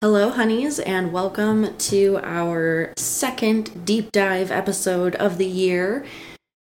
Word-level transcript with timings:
Hello, 0.00 0.30
honeys, 0.30 0.78
and 0.78 1.12
welcome 1.12 1.76
to 1.76 2.20
our 2.22 2.92
second 2.96 3.84
deep 3.84 4.12
dive 4.12 4.52
episode 4.52 5.16
of 5.16 5.38
the 5.38 5.46
year. 5.46 6.06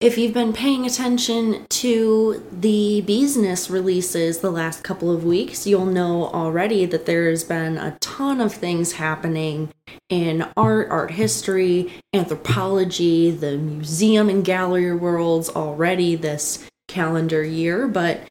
If 0.01 0.17
you've 0.17 0.33
been 0.33 0.54
paying 0.54 0.87
attention 0.87 1.67
to 1.69 2.43
the 2.51 3.03
business 3.03 3.69
releases 3.69 4.38
the 4.38 4.51
last 4.51 4.83
couple 4.83 5.12
of 5.12 5.27
weeks, 5.27 5.67
you'll 5.67 5.85
know 5.85 6.29
already 6.29 6.87
that 6.87 7.04
there's 7.04 7.45
been 7.45 7.77
a 7.77 7.99
ton 8.01 8.41
of 8.41 8.54
things 8.54 8.92
happening 8.92 9.69
in 10.08 10.49
art, 10.56 10.88
art 10.88 11.10
history, 11.10 11.92
anthropology, 12.15 13.31
the 13.31 13.58
museum 13.58 14.31
and 14.31 14.42
gallery 14.42 14.97
worlds 14.97 15.51
already 15.51 16.15
this 16.15 16.66
calendar 16.88 17.45
year. 17.45 17.87
But 17.88 18.23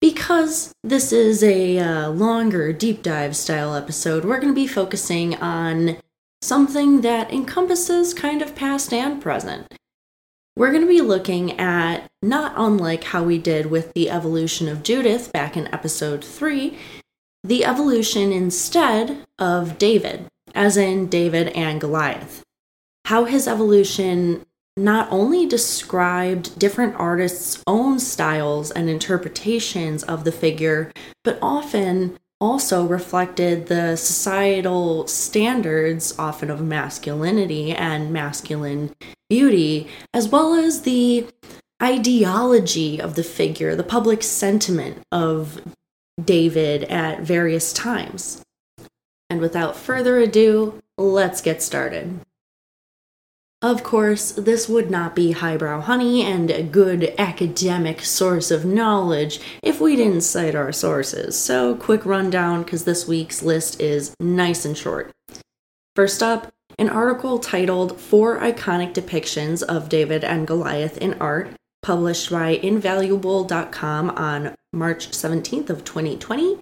because 0.00 0.74
this 0.82 1.12
is 1.12 1.42
a 1.42 1.78
uh, 1.78 2.08
longer 2.10 2.72
deep 2.72 3.02
dive 3.02 3.36
style 3.36 3.74
episode, 3.74 4.24
we're 4.24 4.40
going 4.40 4.52
to 4.52 4.54
be 4.54 4.66
focusing 4.66 5.34
on 5.36 5.98
something 6.42 7.02
that 7.02 7.32
encompasses 7.32 8.14
kind 8.14 8.40
of 8.40 8.54
past 8.54 8.92
and 8.92 9.20
present. 9.20 9.74
We're 10.56 10.70
going 10.70 10.82
to 10.82 10.88
be 10.88 11.00
looking 11.00 11.58
at, 11.58 12.10
not 12.22 12.54
unlike 12.56 13.04
how 13.04 13.22
we 13.22 13.38
did 13.38 13.66
with 13.66 13.92
the 13.94 14.10
evolution 14.10 14.68
of 14.68 14.82
Judith 14.82 15.32
back 15.32 15.56
in 15.56 15.72
episode 15.72 16.24
3, 16.24 16.76
the 17.44 17.64
evolution 17.64 18.32
instead 18.32 19.24
of 19.38 19.78
David, 19.78 20.26
as 20.54 20.76
in 20.76 21.06
David 21.08 21.48
and 21.48 21.80
Goliath. 21.80 22.42
How 23.06 23.24
his 23.24 23.48
evolution 23.48 24.44
not 24.80 25.08
only 25.10 25.46
described 25.46 26.58
different 26.58 26.94
artists' 26.96 27.62
own 27.66 27.98
styles 27.98 28.70
and 28.70 28.88
interpretations 28.88 30.02
of 30.04 30.24
the 30.24 30.32
figure, 30.32 30.90
but 31.22 31.38
often 31.42 32.18
also 32.40 32.86
reflected 32.86 33.66
the 33.66 33.96
societal 33.96 35.06
standards, 35.06 36.18
often 36.18 36.50
of 36.50 36.62
masculinity 36.62 37.72
and 37.72 38.12
masculine 38.12 38.94
beauty, 39.28 39.86
as 40.14 40.28
well 40.28 40.54
as 40.54 40.82
the 40.82 41.26
ideology 41.82 43.00
of 43.00 43.14
the 43.14 43.22
figure, 43.22 43.76
the 43.76 43.82
public 43.82 44.22
sentiment 44.22 45.02
of 45.12 45.60
David 46.22 46.84
at 46.84 47.20
various 47.20 47.72
times. 47.72 48.42
And 49.28 49.40
without 49.40 49.76
further 49.76 50.18
ado, 50.18 50.82
let's 50.98 51.40
get 51.40 51.62
started. 51.62 52.20
Of 53.62 53.82
course, 53.82 54.32
this 54.32 54.70
would 54.70 54.90
not 54.90 55.14
be 55.14 55.32
highbrow 55.32 55.82
honey 55.82 56.22
and 56.22 56.50
a 56.50 56.62
good 56.62 57.14
academic 57.18 58.00
source 58.00 58.50
of 58.50 58.64
knowledge 58.64 59.38
if 59.62 59.82
we 59.82 59.96
didn't 59.96 60.22
cite 60.22 60.54
our 60.54 60.72
sources. 60.72 61.36
So, 61.36 61.74
quick 61.74 62.06
rundown 62.06 62.62
because 62.62 62.84
this 62.84 63.06
week's 63.06 63.42
list 63.42 63.78
is 63.78 64.14
nice 64.18 64.64
and 64.64 64.76
short. 64.78 65.12
First 65.94 66.22
up, 66.22 66.50
an 66.78 66.88
article 66.88 67.38
titled 67.38 68.00
Four 68.00 68.38
Iconic 68.38 68.94
Depictions 68.94 69.62
of 69.62 69.90
David 69.90 70.24
and 70.24 70.46
Goliath 70.46 70.96
in 70.96 71.12
Art, 71.20 71.50
published 71.82 72.30
by 72.30 72.50
invaluable.com 72.50 74.10
on 74.10 74.54
March 74.72 75.10
17th 75.10 75.68
of 75.68 75.84
2020. 75.84 76.58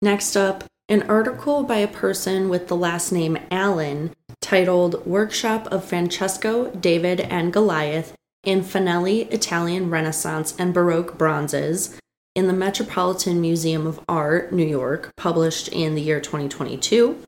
Next 0.00 0.36
up, 0.36 0.62
an 0.88 1.02
article 1.10 1.64
by 1.64 1.78
a 1.78 1.88
person 1.88 2.48
with 2.48 2.68
the 2.68 2.76
last 2.76 3.10
name 3.10 3.38
Allen 3.50 4.12
titled 4.50 5.06
Workshop 5.06 5.68
of 5.68 5.84
Francesco, 5.84 6.72
David, 6.72 7.20
and 7.20 7.52
Goliath 7.52 8.16
in 8.42 8.62
Fanelli 8.62 9.32
Italian 9.32 9.90
Renaissance 9.90 10.56
and 10.58 10.74
Baroque 10.74 11.16
Bronzes 11.16 11.96
in 12.34 12.48
the 12.48 12.52
Metropolitan 12.52 13.40
Museum 13.40 13.86
of 13.86 14.00
Art, 14.08 14.52
New 14.52 14.66
York, 14.66 15.12
published 15.16 15.68
in 15.68 15.94
the 15.94 16.02
year 16.02 16.20
2022. 16.20 17.22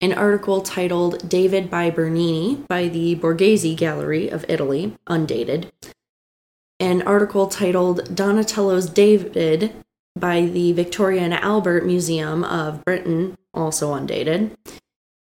An 0.00 0.12
article 0.12 0.60
titled 0.60 1.28
David 1.28 1.72
by 1.72 1.90
Bernini 1.90 2.62
by 2.68 2.86
the 2.86 3.16
Borghese 3.16 3.76
Gallery 3.76 4.28
of 4.28 4.44
Italy, 4.48 4.96
undated. 5.08 5.72
An 6.78 7.02
article 7.02 7.48
titled 7.48 8.14
Donatello's 8.14 8.88
David 8.88 9.74
by 10.14 10.42
the 10.42 10.70
Victoria 10.70 11.22
and 11.22 11.34
Albert 11.34 11.84
Museum 11.84 12.44
of 12.44 12.84
Britain, 12.84 13.36
also 13.52 13.92
undated. 13.92 14.56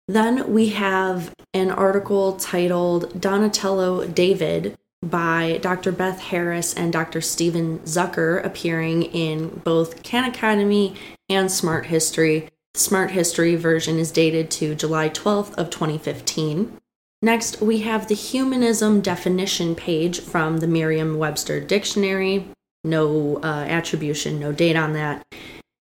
Then 0.07 0.53
we 0.53 0.69
have 0.69 1.33
an 1.53 1.71
article 1.71 2.33
titled 2.33 3.19
Donatello 3.19 4.05
David 4.07 4.77
by 5.01 5.59
Dr. 5.61 5.91
Beth 5.91 6.19
Harris 6.19 6.73
and 6.73 6.93
Dr. 6.93 7.21
Stephen 7.21 7.79
Zucker 7.79 8.43
appearing 8.43 9.03
in 9.03 9.61
both 9.63 10.03
Khan 10.03 10.23
Academy 10.23 10.95
and 11.27 11.51
Smart 11.51 11.87
History. 11.87 12.49
The 12.73 12.79
Smart 12.79 13.11
History 13.11 13.55
version 13.55 13.97
is 13.97 14.11
dated 14.11 14.51
to 14.51 14.75
July 14.75 15.09
12th 15.09 15.55
of 15.55 15.69
2015. 15.69 16.77
Next, 17.21 17.61
we 17.61 17.79
have 17.79 18.07
the 18.07 18.15
humanism 18.15 19.01
definition 19.01 19.73
page 19.73 20.19
from 20.19 20.57
the 20.57 20.67
Merriam-Webster 20.67 21.61
Dictionary. 21.61 22.47
No 22.83 23.37
uh, 23.37 23.65
attribution, 23.67 24.39
no 24.39 24.51
date 24.51 24.75
on 24.75 24.93
that 24.93 25.25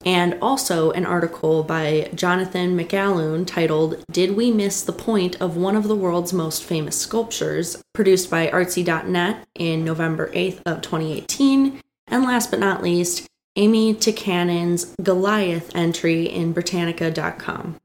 and 0.06 0.38
also 0.41 0.91
an 0.91 1.06
article 1.06 1.63
by 1.63 2.09
Jonathan 2.16 2.78
McAloon 2.78 3.45
titled 3.45 4.03
Did 4.12 4.35
We 4.35 4.51
Miss 4.51 4.84
the 4.84 4.94
Point 4.94 5.39
of 5.41 5.57
One 5.57 5.75
of 5.75 5.88
the 5.88 5.95
World's 5.95 6.34
Most 6.34 6.63
Famous 6.63 6.97
Sculptures, 6.97 7.81
produced 7.94 8.29
by 8.29 8.47
artsy.net 8.47 9.47
in 9.56 9.85
November 9.85 10.31
8th 10.34 10.62
of 10.66 10.81
2018. 10.81 11.79
And 12.07 12.23
last 12.23 12.51
but 12.51 12.59
not 12.59 12.84
least, 12.84 13.28
Amy 13.56 13.94
Tikkanen's 13.94 14.95
Goliath 15.01 15.75
entry 15.75 16.25
in 16.25 16.53
Britannica.com. 16.53 17.78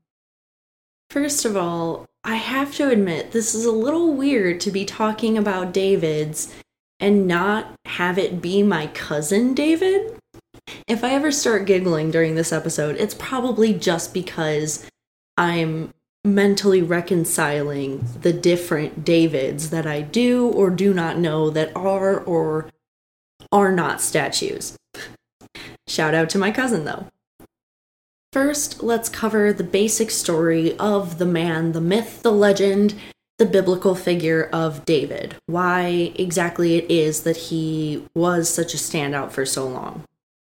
First 1.10 1.44
of 1.44 1.56
all, 1.56 2.06
I 2.25 2.37
have 2.37 2.75
to 2.77 2.88
admit, 2.88 3.33
this 3.33 3.54
is 3.54 3.65
a 3.65 3.72
little 3.72 4.12
weird 4.12 4.60
to 4.60 4.71
be 4.71 4.84
talking 4.84 5.38
about 5.38 5.72
David's 5.72 6.53
and 6.98 7.27
not 7.27 7.75
have 7.84 8.19
it 8.19 8.41
be 8.41 8.62
my 8.62 8.88
cousin 8.88 9.54
David. 9.54 10.19
If 10.87 11.03
I 11.03 11.10
ever 11.10 11.32
start 11.32 11.66
giggling 11.66 12.10
during 12.10 12.34
this 12.34 12.53
episode, 12.53 12.97
it's 12.97 13.15
probably 13.15 13.75
just 13.75 14.15
because 14.15 14.88
I'm 15.37 15.93
mentally 16.25 16.82
reconciling 16.82 18.06
the 18.22 18.32
different 18.32 19.04
Davids 19.04 19.71
that 19.71 19.87
I 19.87 20.00
do 20.03 20.49
or 20.49 20.71
do 20.71 20.93
not 20.93 21.19
know 21.19 21.50
that 21.50 21.75
are 21.77 22.21
or 22.21 22.69
are 23.53 23.72
not 23.72 24.00
statues. 24.00 24.77
Shout 25.88 26.15
out 26.15 26.31
to 26.31 26.38
my 26.38 26.50
cousin 26.50 26.84
though. 26.84 27.06
First, 28.33 28.83
let's 28.83 29.09
cover 29.09 29.53
the 29.53 29.65
basic 29.65 30.10
story 30.10 30.77
of 30.78 31.19
the 31.19 31.25
man, 31.25 31.72
the 31.72 31.81
myth, 31.81 32.22
the 32.22 32.33
legend, 32.33 32.94
the 33.38 33.47
biblical 33.47 33.94
figure 33.94 34.48
of 34.53 34.84
David. 34.84 35.37
Why 35.47 36.12
exactly 36.16 36.77
it 36.77 36.91
is 36.91 37.22
that 37.22 37.37
he 37.37 38.04
was 38.15 38.48
such 38.48 38.75
a 38.75 38.78
standout 38.78 39.31
for 39.31 39.47
so 39.47 39.66
long. 39.66 40.04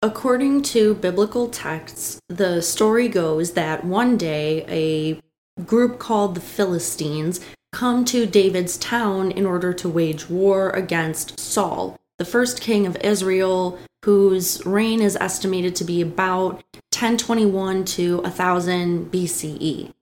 According 0.03 0.63
to 0.63 0.95
biblical 0.95 1.47
texts, 1.47 2.19
the 2.28 2.63
story 2.63 3.07
goes 3.07 3.51
that 3.51 3.85
one 3.85 4.17
day 4.17 4.66
a 4.67 5.62
group 5.62 6.00
called 6.00 6.34
the 6.34 6.41
Philistines 6.41 7.39
come 7.72 8.03
to 8.06 8.25
David's 8.25 8.79
town 8.79 9.29
in 9.29 9.45
order 9.45 9.73
to 9.73 9.88
wage 9.88 10.28
war 10.28 10.72
against 10.72 11.40
Saul, 11.40 12.00
the 12.17 12.25
first 12.25 12.61
king 12.61 12.88
of 12.88 12.97
Israel, 12.97 13.78
whose 14.03 14.66
reign 14.66 15.01
is 15.01 15.16
estimated 15.17 15.75
to 15.75 15.84
be 15.84 16.01
about 16.01 16.63
1021 16.90 17.85
to 17.85 18.22
1000 18.22 19.11
BCE. 19.11 19.94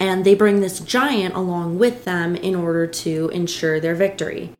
And 0.00 0.24
they 0.24 0.34
bring 0.34 0.58
this 0.58 0.80
giant 0.80 1.36
along 1.36 1.78
with 1.78 2.04
them 2.04 2.34
in 2.34 2.56
order 2.56 2.88
to 2.88 3.30
ensure 3.32 3.78
their 3.78 3.94
victory. 3.94 4.50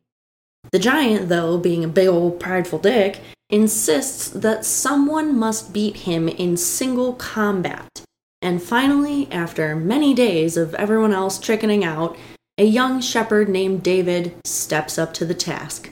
The 0.71 0.78
giant, 0.78 1.28
though, 1.28 1.59
being 1.59 1.83
a 1.83 1.88
big 1.88 2.06
old 2.06 2.38
prideful 2.38 2.78
dick, 2.78 3.21
insists 3.50 4.28
that 4.31 4.65
someone 4.65 5.38
must 5.38 5.72
beat 5.72 5.99
him 5.99 6.28
in 6.28 6.56
single 6.56 7.15
combat. 7.15 8.03
And 8.43 8.62
finally, 8.62 9.31
after 9.31 9.74
many 9.74 10.15
days 10.15 10.57
of 10.57 10.74
everyone 10.74 11.13
else 11.13 11.39
chickening 11.39 11.84
out, 11.84 12.16
a 12.59 12.65
young 12.65 13.01
shepherd 13.01 13.48
named 13.48 13.83
David 13.83 14.34
steps 14.45 14.98
up 14.98 15.15
to 15.15 15.24
the 15.24 15.34
task. 15.34 15.91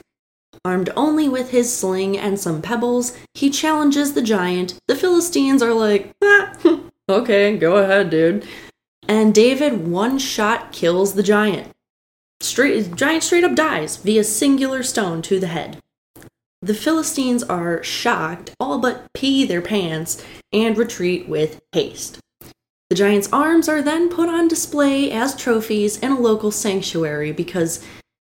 Armed 0.63 0.89
only 0.95 1.27
with 1.27 1.49
his 1.49 1.75
sling 1.75 2.17
and 2.17 2.39
some 2.39 2.61
pebbles, 2.61 3.17
he 3.33 3.49
challenges 3.49 4.13
the 4.13 4.21
giant. 4.21 4.79
The 4.87 4.95
Philistines 4.95 5.61
are 5.61 5.73
like, 5.73 6.13
ah, 6.23 6.53
okay, 7.09 7.57
go 7.57 7.77
ahead, 7.77 8.09
dude. 8.09 8.47
And 9.07 9.33
David 9.33 9.87
one 9.87 10.17
shot 10.17 10.71
kills 10.71 11.15
the 11.15 11.23
giant. 11.23 11.69
Straight, 12.39 12.95
giant 12.95 13.23
straight 13.23 13.43
up 13.43 13.55
dies 13.55 13.97
via 13.97 14.23
singular 14.23 14.83
stone 14.83 15.21
to 15.23 15.39
the 15.39 15.47
head. 15.47 15.82
The 16.63 16.73
Philistines 16.73 17.43
are 17.43 17.83
shocked, 17.83 18.51
all 18.57 18.79
but 18.79 19.11
pee 19.13 19.43
their 19.43 19.61
pants, 19.61 20.23
and 20.53 20.77
retreat 20.77 21.27
with 21.27 21.59
haste. 21.73 22.19
The 22.89 22.95
giant's 22.95 23.27
arms 23.33 23.67
are 23.67 23.81
then 23.81 24.07
put 24.07 24.29
on 24.29 24.47
display 24.47 25.11
as 25.11 25.35
trophies 25.35 25.97
in 25.97 26.13
a 26.13 26.19
local 26.19 26.51
sanctuary 26.51 27.33
because 27.33 27.85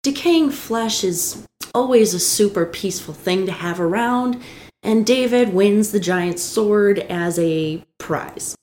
decaying 0.05 0.51
flesh 0.51 1.03
is 1.03 1.45
always 1.75 2.15
a 2.15 2.21
super 2.21 2.65
peaceful 2.65 3.15
thing 3.15 3.47
to 3.47 3.53
have 3.53 3.81
around, 3.81 4.41
and 4.81 5.05
David 5.05 5.53
wins 5.53 5.91
the 5.91 5.99
giant's 5.99 6.43
sword 6.43 7.01
as 7.01 7.37
a 7.37 7.85
prize. 7.99 8.55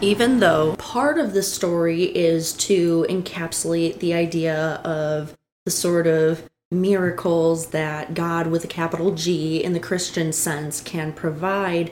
even 0.00 0.40
though 0.40 0.74
part 0.76 1.18
of 1.18 1.32
the 1.32 1.42
story 1.42 2.04
is 2.04 2.52
to 2.54 3.06
encapsulate 3.08 3.98
the 4.00 4.14
idea 4.14 4.74
of 4.84 5.36
the 5.64 5.70
sort 5.70 6.06
of 6.06 6.48
miracles 6.70 7.68
that 7.68 8.14
God 8.14 8.46
with 8.46 8.64
a 8.64 8.68
capital 8.68 9.12
G 9.12 9.62
in 9.62 9.72
the 9.72 9.80
Christian 9.80 10.32
sense 10.32 10.80
can 10.80 11.12
provide. 11.12 11.90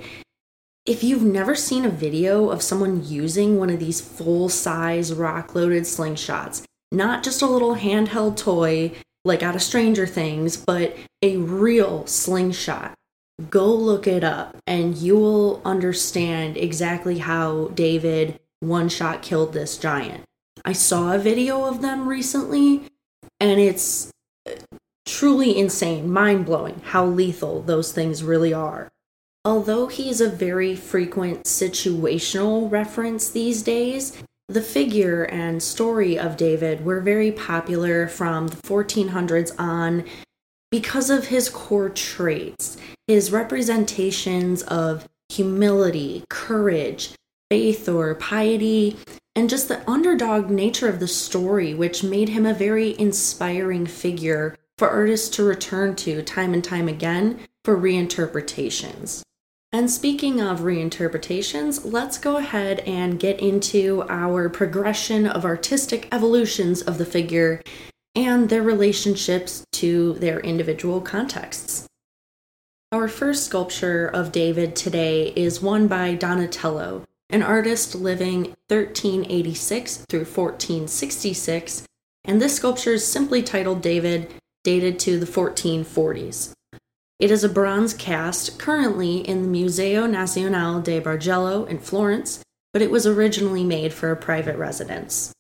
If 0.86 1.02
you've 1.02 1.22
never 1.22 1.54
seen 1.54 1.84
a 1.84 1.90
video 1.90 2.48
of 2.50 2.62
someone 2.62 3.04
using 3.04 3.58
one 3.58 3.70
of 3.70 3.80
these 3.80 4.00
full 4.00 4.48
size 4.48 5.12
rock 5.12 5.54
loaded 5.54 5.82
slingshots, 5.82 6.62
not 6.90 7.22
just 7.22 7.42
a 7.42 7.46
little 7.46 7.76
handheld 7.76 8.36
toy 8.36 8.92
like 9.25 9.42
out 9.42 9.54
of 9.54 9.62
Stranger 9.62 10.06
Things, 10.06 10.56
but 10.56 10.96
a 11.22 11.36
real 11.36 12.06
slingshot, 12.06 12.94
go 13.50 13.66
look 13.66 14.06
it 14.06 14.25
up 14.25 14.56
and 14.66 14.96
you 14.96 15.19
will 15.19 15.60
understand 15.64 16.56
exactly 16.56 17.19
how 17.19 17.69
David 17.69 18.38
one 18.60 18.88
shot 18.88 19.22
killed 19.22 19.52
this 19.52 19.76
giant. 19.76 20.25
I 20.64 20.72
saw 20.72 21.12
a 21.12 21.19
video 21.19 21.64
of 21.64 21.82
them 21.82 22.08
recently 22.08 22.82
and 23.40 23.60
it's 23.60 24.10
truly 25.06 25.56
insane, 25.56 26.11
mind 26.11 26.47
blowing 26.47 26.81
how 26.85 27.06
lethal 27.06 27.62
those 27.62 27.93
things 27.93 28.23
really 28.23 28.53
are. 28.53 28.89
Although 29.45 29.87
he's 29.87 30.21
a 30.21 30.29
very 30.29 30.77
frequent 30.77 31.45
situational 31.45 32.71
reference 32.71 33.31
these 33.31 33.62
days, 33.62 34.23
the 34.49 34.62
figure 34.62 35.25
and 35.25 35.62
story 35.62 36.19
of 36.19 36.37
David 36.37 36.85
were 36.85 37.00
very 37.00 37.33
popular 37.33 38.09
from 38.09 38.49
the 38.49 38.56
1400s 38.56 39.53
on 39.59 40.05
because 40.71 41.11
of 41.11 41.29
his 41.29 41.49
core 41.49 41.89
traits, 41.89 42.77
his 43.06 43.33
representations 43.33 44.62
of 44.65 45.06
humility, 45.29 46.25
courage, 46.29 47.15
faith, 47.50 47.89
or 47.89 48.15
piety, 48.15 48.97
and 49.38 49.49
just 49.49 49.69
the 49.69 49.88
underdog 49.88 50.50
nature 50.50 50.88
of 50.88 50.99
the 50.99 51.06
story, 51.06 51.73
which 51.73 52.02
made 52.02 52.31
him 52.31 52.44
a 52.44 52.52
very 52.52 52.99
inspiring 52.99 53.87
figure 53.87 54.56
for 54.76 54.90
artists 54.90 55.29
to 55.29 55.44
return 55.44 55.94
to 55.94 56.20
time 56.23 56.52
and 56.52 56.64
time 56.64 56.88
again 56.88 57.38
for 57.64 57.76
reinterpretations. 57.76 59.23
And 59.70 59.88
speaking 59.88 60.40
of 60.40 60.62
reinterpretations, 60.62 61.82
let's 61.85 62.19
go 62.19 62.38
ahead 62.38 62.81
and 62.81 63.20
get 63.20 63.38
into 63.38 64.02
our 64.08 64.49
progression 64.49 65.25
of 65.29 65.44
artistic 65.44 66.08
evolutions 66.11 66.82
of 66.82 66.99
the 66.99 67.06
figure 67.06 67.62
and 68.17 68.49
their 68.49 68.62
relationships 68.62 69.64
to 69.75 70.14
their 70.14 70.40
individual 70.40 71.00
contexts. 71.00 71.87
Our 72.90 73.06
first 73.06 73.44
sculpture 73.44 74.08
of 74.08 74.32
David 74.32 74.75
today 74.75 75.32
is 75.37 75.62
one 75.62 75.87
by 75.87 76.17
Donatello, 76.17 77.05
an 77.30 77.42
artist 77.42 77.94
living 77.94 78.56
1386 78.69 80.06
through 80.08 80.20
1466, 80.20 81.84
and 82.25 82.40
this 82.40 82.56
sculpture 82.56 82.92
is 82.92 83.06
simply 83.06 83.42
titled 83.42 83.82
David, 83.82 84.32
dated 84.64 84.98
to 84.98 85.19
the 85.19 85.26
1440s. 85.26 86.52
It 87.19 87.30
is 87.30 87.44
a 87.44 87.48
bronze 87.48 87.94
cast 87.94 88.58
currently 88.58 89.19
in 89.19 89.42
the 89.42 89.48
Museo 89.48 90.06
Nazionale 90.06 90.82
de 90.82 91.00
Bargello 91.00 91.69
in 91.69 91.78
Florence, 91.78 92.42
but 92.72 92.82
it 92.82 92.90
was 92.90 93.06
originally 93.06 93.64
made 93.64 93.92
for 93.92 94.10
a 94.10 94.16
private 94.16 94.56
residence. 94.56 95.32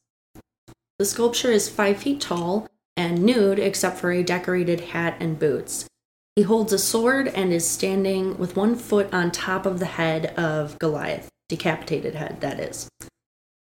The 0.98 1.04
sculpture 1.04 1.52
is 1.52 1.68
5 1.68 1.98
feet 1.98 2.20
tall 2.20 2.68
and 2.96 3.22
nude 3.22 3.60
except 3.60 3.98
for 3.98 4.10
a 4.10 4.24
decorated 4.24 4.80
hat 4.80 5.16
and 5.20 5.38
boots. 5.38 5.86
He 6.34 6.42
holds 6.42 6.72
a 6.72 6.78
sword 6.78 7.28
and 7.28 7.52
is 7.52 7.68
standing 7.68 8.36
with 8.38 8.56
one 8.56 8.74
foot 8.74 9.12
on 9.14 9.30
top 9.30 9.64
of 9.64 9.78
the 9.78 9.86
head 9.86 10.26
of 10.36 10.78
Goliath, 10.78 11.28
decapitated 11.48 12.14
head, 12.14 12.40
that 12.40 12.60
is. 12.60 12.88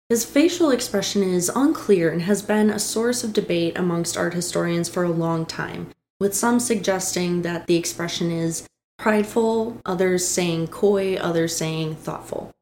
His 0.09 0.25
facial 0.25 0.71
expression 0.71 1.23
is 1.23 1.51
unclear 1.55 2.11
and 2.11 2.23
has 2.23 2.43
been 2.43 2.69
a 2.69 2.79
source 2.79 3.25
of 3.25 3.33
debate 3.33 3.79
amongst 3.79 4.17
art 4.17 4.35
historians 4.35 4.89
for 4.89 5.05
a 5.05 5.11
long 5.11 5.47
time, 5.47 5.89
with 6.21 6.35
some 6.35 6.61
suggesting 6.61 7.43
that 7.43 7.67
the 7.67 7.77
expression 7.77 8.31
is 8.31 8.67
prideful, 8.99 9.81
others 9.87 10.29
saying 10.29 10.69
coy, 10.69 11.17
others 11.17 11.57
saying 11.57 11.95
thoughtful. 11.97 12.53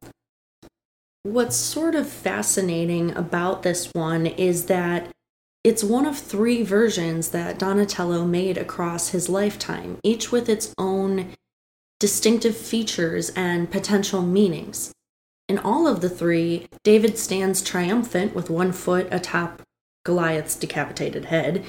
What's 1.22 1.56
sort 1.56 1.94
of 1.94 2.08
fascinating 2.08 3.14
about 3.14 3.62
this 3.62 3.92
one 3.92 4.26
is 4.26 4.66
that 4.66 5.08
it's 5.62 5.84
one 5.84 6.06
of 6.06 6.16
three 6.16 6.62
versions 6.62 7.28
that 7.30 7.58
Donatello 7.58 8.24
made 8.24 8.56
across 8.56 9.10
his 9.10 9.28
lifetime, 9.28 9.98
each 10.02 10.32
with 10.32 10.48
its 10.48 10.72
own 10.78 11.34
distinctive 11.98 12.56
features 12.56 13.30
and 13.36 13.70
potential 13.70 14.22
meanings. 14.22 14.92
In 15.50 15.58
all 15.58 15.88
of 15.88 16.00
the 16.00 16.08
three, 16.08 16.68
David 16.84 17.18
stands 17.18 17.60
triumphant 17.60 18.36
with 18.36 18.50
one 18.50 18.70
foot 18.70 19.08
atop 19.10 19.62
Goliath's 20.04 20.54
decapitated 20.54 21.24
head, 21.24 21.64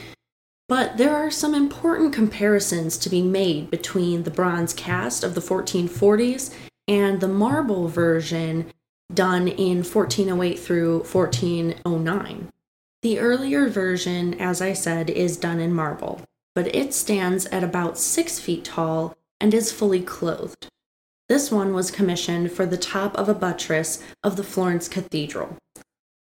but 0.70 0.98
there 0.98 1.16
are 1.16 1.32
some 1.32 1.56
important 1.56 2.14
comparisons 2.14 2.96
to 3.00 3.10
be 3.10 3.24
made 3.24 3.72
between 3.72 4.22
the 4.22 4.30
bronze 4.30 4.76
cast 4.76 5.24
of 5.24 5.34
the 5.34 5.42
1440s 5.42 6.54
and 6.88 7.22
the 7.22 7.28
marble 7.28 7.88
version 7.88 8.72
done 9.12 9.48
in 9.48 9.78
1408 9.78 10.60
through 10.60 11.00
1409. 11.00 12.50
The 13.02 13.18
earlier 13.18 13.68
version, 13.68 14.40
as 14.40 14.62
I 14.62 14.74
said, 14.74 15.10
is 15.10 15.38
done 15.38 15.60
in 15.60 15.74
marble, 15.74 16.22
but 16.54 16.68
it 16.76 16.94
stands 16.94 17.48
at 17.48 17.64
about 17.64 17.98
six 17.98 18.40
feet 18.40 18.64
tall 18.64 19.18
and 19.40 19.56
is 19.56 19.72
fully 19.72 20.04
clothed. 20.04 20.68
This 21.32 21.50
one 21.50 21.74
was 21.74 21.92
commissioned 21.92 22.52
for 22.52 22.66
the 22.66 22.76
top 22.76 23.18
of 23.18 23.30
a 23.30 23.34
buttress 23.34 24.04
of 24.22 24.36
the 24.36 24.44
Florence 24.44 24.90
Cathedral. 24.90 25.56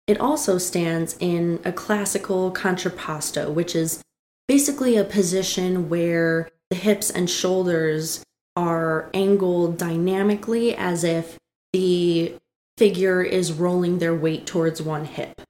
It 0.06 0.20
also 0.20 0.60
stands 0.60 1.18
in 1.20 1.60
a 1.66 1.72
classical 1.72 2.52
contrapposto, 2.52 3.52
which 3.52 3.76
is 3.76 4.04
basically 4.48 4.96
a 4.96 5.04
position 5.04 5.90
where 5.90 6.52
the 6.70 6.76
hips 6.76 7.10
and 7.10 7.28
shoulders 7.28 8.24
are 8.56 9.10
angled 9.16 9.80
dynamically 9.80 10.76
as 10.76 11.04
if 11.04 11.40
the 11.72 12.36
figure 12.78 13.24
is 13.24 13.52
rolling 13.52 13.98
their 13.98 14.14
weight 14.14 14.46
towards 14.46 14.80
one 14.80 15.06
hip. 15.06 15.42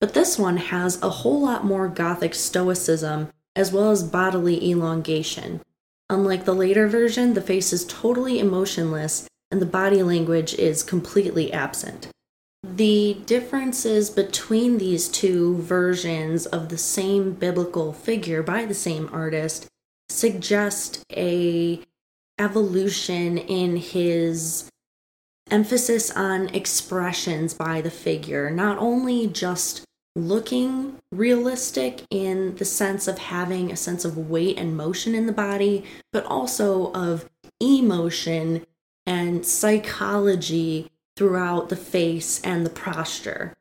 But 0.00 0.14
this 0.14 0.36
one 0.36 0.56
has 0.56 1.00
a 1.00 1.10
whole 1.10 1.40
lot 1.42 1.64
more 1.64 1.86
Gothic 1.86 2.34
stoicism 2.34 3.28
as 3.54 3.70
well 3.70 3.92
as 3.92 4.02
bodily 4.02 4.68
elongation. 4.68 5.60
Unlike 6.10 6.44
the 6.44 6.54
later 6.54 6.88
version, 6.88 7.34
the 7.34 7.42
face 7.42 7.72
is 7.72 7.84
totally 7.84 8.38
emotionless 8.38 9.28
and 9.50 9.60
the 9.60 9.66
body 9.66 10.02
language 10.02 10.54
is 10.54 10.82
completely 10.82 11.52
absent. 11.52 12.08
The 12.62 13.18
differences 13.26 14.10
between 14.10 14.78
these 14.78 15.08
two 15.08 15.58
versions 15.58 16.46
of 16.46 16.68
the 16.68 16.78
same 16.78 17.32
biblical 17.32 17.92
figure 17.92 18.42
by 18.42 18.64
the 18.64 18.74
same 18.74 19.08
artist 19.12 19.66
suggest 20.08 21.04
a 21.12 21.80
evolution 22.38 23.38
in 23.38 23.76
his 23.76 24.68
emphasis 25.50 26.10
on 26.10 26.48
expressions 26.50 27.54
by 27.54 27.80
the 27.80 27.90
figure, 27.90 28.50
not 28.50 28.78
only 28.78 29.26
just 29.26 29.84
looking 30.18 30.96
realistic 31.12 32.02
in 32.10 32.56
the 32.56 32.64
sense 32.64 33.06
of 33.06 33.18
having 33.18 33.70
a 33.70 33.76
sense 33.76 34.04
of 34.04 34.30
weight 34.30 34.58
and 34.58 34.76
motion 34.76 35.14
in 35.14 35.26
the 35.26 35.32
body, 35.32 35.84
but 36.12 36.24
also 36.26 36.92
of 36.92 37.28
emotion 37.60 38.66
and 39.06 39.46
psychology 39.46 40.90
throughout 41.16 41.68
the 41.68 41.76
face 41.76 42.40
and 42.42 42.64
the 42.64 42.70
posture. 42.70 43.54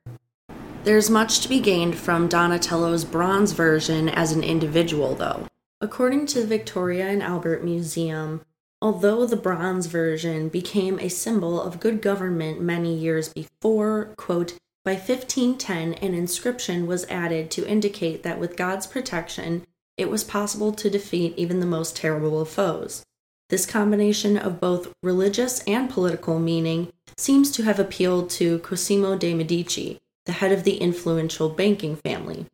There's 0.84 1.10
much 1.10 1.42
to 1.42 1.50
be 1.50 1.60
gained 1.60 1.98
from 1.98 2.28
Donatello's 2.28 3.04
bronze 3.04 3.52
version 3.52 4.10
as 4.10 4.32
an 4.32 4.44
individual, 4.44 5.16
though. 5.16 5.48
According 5.82 6.28
to 6.28 6.42
the 6.42 6.48
Victoria 6.48 7.08
and 7.08 7.22
Albert 7.22 7.64
Museum, 7.64 8.42
although 8.82 9.26
the 9.26 9.36
bronze 9.36 9.88
version 9.88 10.50
became 10.50 11.00
a 11.00 11.10
symbol 11.10 11.62
of 11.62 11.80
good 11.80 12.02
government 12.02 12.62
many 12.62 12.96
years 12.96 13.30
before, 13.30 14.14
quote, 14.18 14.58
by 14.88 14.94
1510, 14.94 15.96
an 15.96 16.14
inscription 16.14 16.88
was 16.88 17.06
added 17.10 17.52
to 17.52 17.68
indicate 17.68 18.24
that 18.24 18.40
with 18.40 18.56
God's 18.56 18.88
protection, 18.88 19.68
it 19.98 20.10
was 20.10 20.24
possible 20.24 20.72
to 20.72 20.90
defeat 20.90 21.34
even 21.36 21.60
the 21.60 21.66
most 21.66 21.98
terrible 21.98 22.40
of 22.40 22.48
foes. 22.48 23.04
This 23.50 23.66
combination 23.66 24.38
of 24.38 24.62
both 24.62 24.94
religious 25.04 25.60
and 25.68 25.90
political 25.90 26.40
meaning 26.40 26.94
seems 27.18 27.52
to 27.52 27.64
have 27.64 27.82
appealed 27.82 28.30
to 28.30 28.60
Cosimo 28.60 29.18
de' 29.18 29.34
Medici, 29.34 30.00
the 30.26 30.32
head 30.32 30.54
of 30.54 30.64
the 30.64 30.78
influential 30.78 31.50
banking 31.50 31.98
family. 31.98 32.46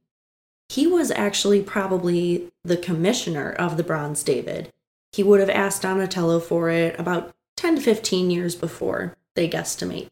He 0.69 0.87
was 0.87 1.11
actually 1.11 1.61
probably 1.61 2.51
the 2.63 2.77
commissioner 2.77 3.51
of 3.51 3.77
the 3.77 3.83
Bronze 3.83 4.23
David. 4.23 4.71
He 5.11 5.21
would 5.21 5.39
have 5.39 5.51
asked 5.51 5.83
Donatello 5.83 6.39
for 6.39 6.71
it 6.71 6.99
about 6.99 7.35
10 7.57 7.75
to 7.75 7.81
15 7.81 8.31
years 8.31 8.55
before, 8.55 9.15
they 9.35 9.47
guesstimate. 9.47 10.09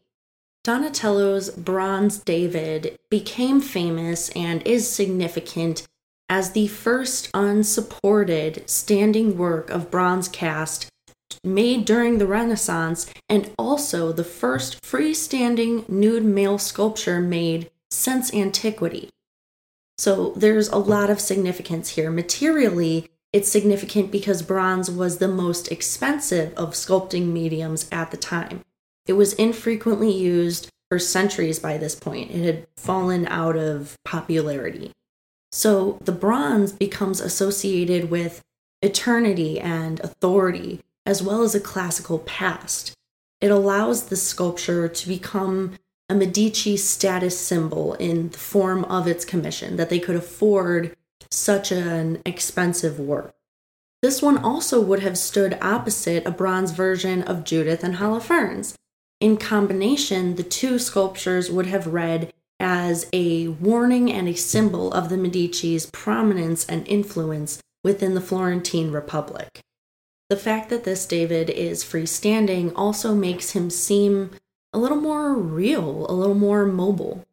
Donatello's 0.64 1.50
Bronze 1.50 2.18
David 2.18 2.96
became 3.10 3.60
famous 3.60 4.28
and 4.30 4.64
is 4.64 4.88
significant 4.88 5.88
as 6.28 6.52
the 6.52 6.68
first 6.68 7.28
unsupported 7.34 8.70
standing 8.70 9.36
work 9.36 9.70
of 9.70 9.90
bronze 9.90 10.28
cast 10.28 10.88
made 11.42 11.84
during 11.84 12.18
the 12.18 12.28
Renaissance 12.28 13.12
and 13.28 13.50
also 13.58 14.12
the 14.12 14.22
first 14.22 14.80
freestanding 14.82 15.88
nude 15.88 16.24
male 16.24 16.58
sculpture 16.58 17.18
made 17.18 17.68
since 17.90 18.32
antiquity. 18.32 19.10
So 19.98 20.32
there's 20.36 20.68
a 20.68 20.78
lot 20.78 21.10
of 21.10 21.20
significance 21.20 21.90
here. 21.90 22.10
Materially, 22.10 23.10
it's 23.32 23.50
significant 23.50 24.12
because 24.12 24.42
bronze 24.42 24.88
was 24.88 25.18
the 25.18 25.26
most 25.26 25.72
expensive 25.72 26.54
of 26.54 26.70
sculpting 26.70 27.32
mediums 27.32 27.88
at 27.90 28.12
the 28.12 28.16
time. 28.16 28.62
It 29.06 29.14
was 29.14 29.32
infrequently 29.34 30.12
used 30.12 30.68
for 30.88 30.98
centuries 30.98 31.58
by 31.58 31.78
this 31.78 31.94
point. 31.94 32.30
It 32.30 32.44
had 32.44 32.66
fallen 32.76 33.26
out 33.26 33.56
of 33.56 33.96
popularity. 34.04 34.92
So 35.50 35.98
the 36.02 36.12
bronze 36.12 36.72
becomes 36.72 37.20
associated 37.20 38.10
with 38.10 38.42
eternity 38.80 39.60
and 39.60 40.00
authority, 40.00 40.80
as 41.04 41.22
well 41.22 41.42
as 41.42 41.54
a 41.54 41.60
classical 41.60 42.20
past. 42.20 42.94
It 43.40 43.50
allows 43.50 44.04
the 44.04 44.16
sculpture 44.16 44.88
to 44.88 45.08
become 45.08 45.78
a 46.08 46.14
Medici 46.14 46.76
status 46.76 47.38
symbol 47.38 47.94
in 47.94 48.28
the 48.30 48.38
form 48.38 48.84
of 48.84 49.06
its 49.06 49.24
commission, 49.24 49.76
that 49.76 49.88
they 49.88 49.98
could 49.98 50.16
afford 50.16 50.96
such 51.30 51.72
an 51.72 52.20
expensive 52.26 52.98
work. 52.98 53.34
This 54.02 54.20
one 54.20 54.36
also 54.36 54.80
would 54.80 55.00
have 55.00 55.16
stood 55.16 55.58
opposite 55.62 56.26
a 56.26 56.30
bronze 56.30 56.72
version 56.72 57.22
of 57.22 57.44
Judith 57.44 57.82
and 57.82 57.96
Holofernes. 57.96 58.74
In 59.22 59.36
combination, 59.36 60.34
the 60.34 60.42
two 60.42 60.80
sculptures 60.80 61.48
would 61.48 61.66
have 61.66 61.86
read 61.86 62.32
as 62.58 63.06
a 63.12 63.46
warning 63.46 64.10
and 64.12 64.28
a 64.28 64.34
symbol 64.34 64.92
of 64.92 65.10
the 65.10 65.16
Medici's 65.16 65.86
prominence 65.86 66.66
and 66.66 66.84
influence 66.88 67.60
within 67.84 68.16
the 68.16 68.20
Florentine 68.20 68.90
Republic. 68.90 69.60
The 70.28 70.34
fact 70.34 70.70
that 70.70 70.82
this 70.82 71.06
David 71.06 71.50
is 71.50 71.84
freestanding 71.84 72.72
also 72.74 73.14
makes 73.14 73.52
him 73.52 73.70
seem 73.70 74.32
a 74.72 74.80
little 74.80 75.00
more 75.00 75.34
real, 75.34 76.04
a 76.08 76.12
little 76.12 76.34
more 76.34 76.66
mobile. 76.66 77.24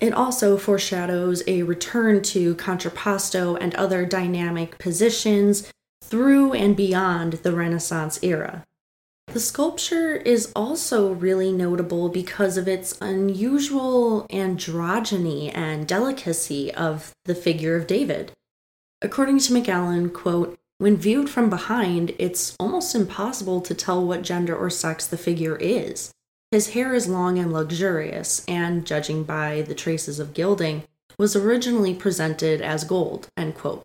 It 0.00 0.14
also 0.14 0.56
foreshadows 0.56 1.42
a 1.46 1.62
return 1.62 2.22
to 2.22 2.54
contrapposto 2.54 3.58
and 3.60 3.74
other 3.74 4.06
dynamic 4.06 4.78
positions 4.78 5.70
through 6.02 6.54
and 6.54 6.74
beyond 6.74 7.34
the 7.42 7.52
Renaissance 7.52 8.18
era. 8.22 8.64
The 9.32 9.40
sculpture 9.40 10.16
is 10.16 10.50
also 10.56 11.12
really 11.12 11.52
notable 11.52 12.08
because 12.08 12.56
of 12.56 12.66
its 12.66 12.98
unusual 13.00 14.26
androgyny 14.30 15.54
and 15.54 15.86
delicacy 15.86 16.72
of 16.72 17.14
the 17.26 17.34
figure 17.34 17.76
of 17.76 17.86
David. 17.86 18.32
According 19.02 19.40
to 19.40 19.52
McAloon, 19.52 20.12
quote, 20.12 20.58
when 20.78 20.96
viewed 20.96 21.28
from 21.28 21.50
behind, 21.50 22.14
it's 22.18 22.56
almost 22.58 22.94
impossible 22.94 23.60
to 23.60 23.74
tell 23.74 24.04
what 24.04 24.22
gender 24.22 24.56
or 24.56 24.70
sex 24.70 25.06
the 25.06 25.18
figure 25.18 25.56
is. 25.56 26.10
His 26.50 26.70
hair 26.70 26.94
is 26.94 27.06
long 27.06 27.38
and 27.38 27.52
luxurious, 27.52 28.44
and 28.48 28.86
judging 28.86 29.24
by 29.24 29.62
the 29.62 29.74
traces 29.74 30.18
of 30.18 30.32
gilding, 30.32 30.84
was 31.18 31.36
originally 31.36 31.94
presented 31.94 32.62
as 32.62 32.84
gold. 32.84 33.28
End 33.36 33.56
quote. 33.56 33.84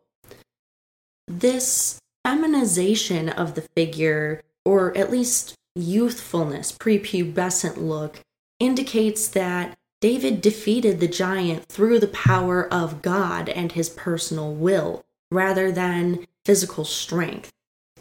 This 1.27 1.99
feminization 2.23 3.27
of 3.27 3.55
the 3.55 3.61
figure, 3.75 4.41
or 4.65 4.95
at 4.97 5.11
least 5.11 5.55
youthfulness, 5.75 6.71
prepubescent 6.71 7.77
look, 7.77 8.19
indicates 8.59 9.27
that 9.29 9.77
David 10.01 10.41
defeated 10.41 10.99
the 10.99 11.07
giant 11.07 11.65
through 11.67 11.99
the 11.99 12.07
power 12.07 12.71
of 12.71 13.01
God 13.01 13.49
and 13.49 13.71
his 13.71 13.89
personal 13.89 14.53
will, 14.53 15.05
rather 15.31 15.71
than 15.71 16.27
physical 16.45 16.85
strength. 16.85 17.51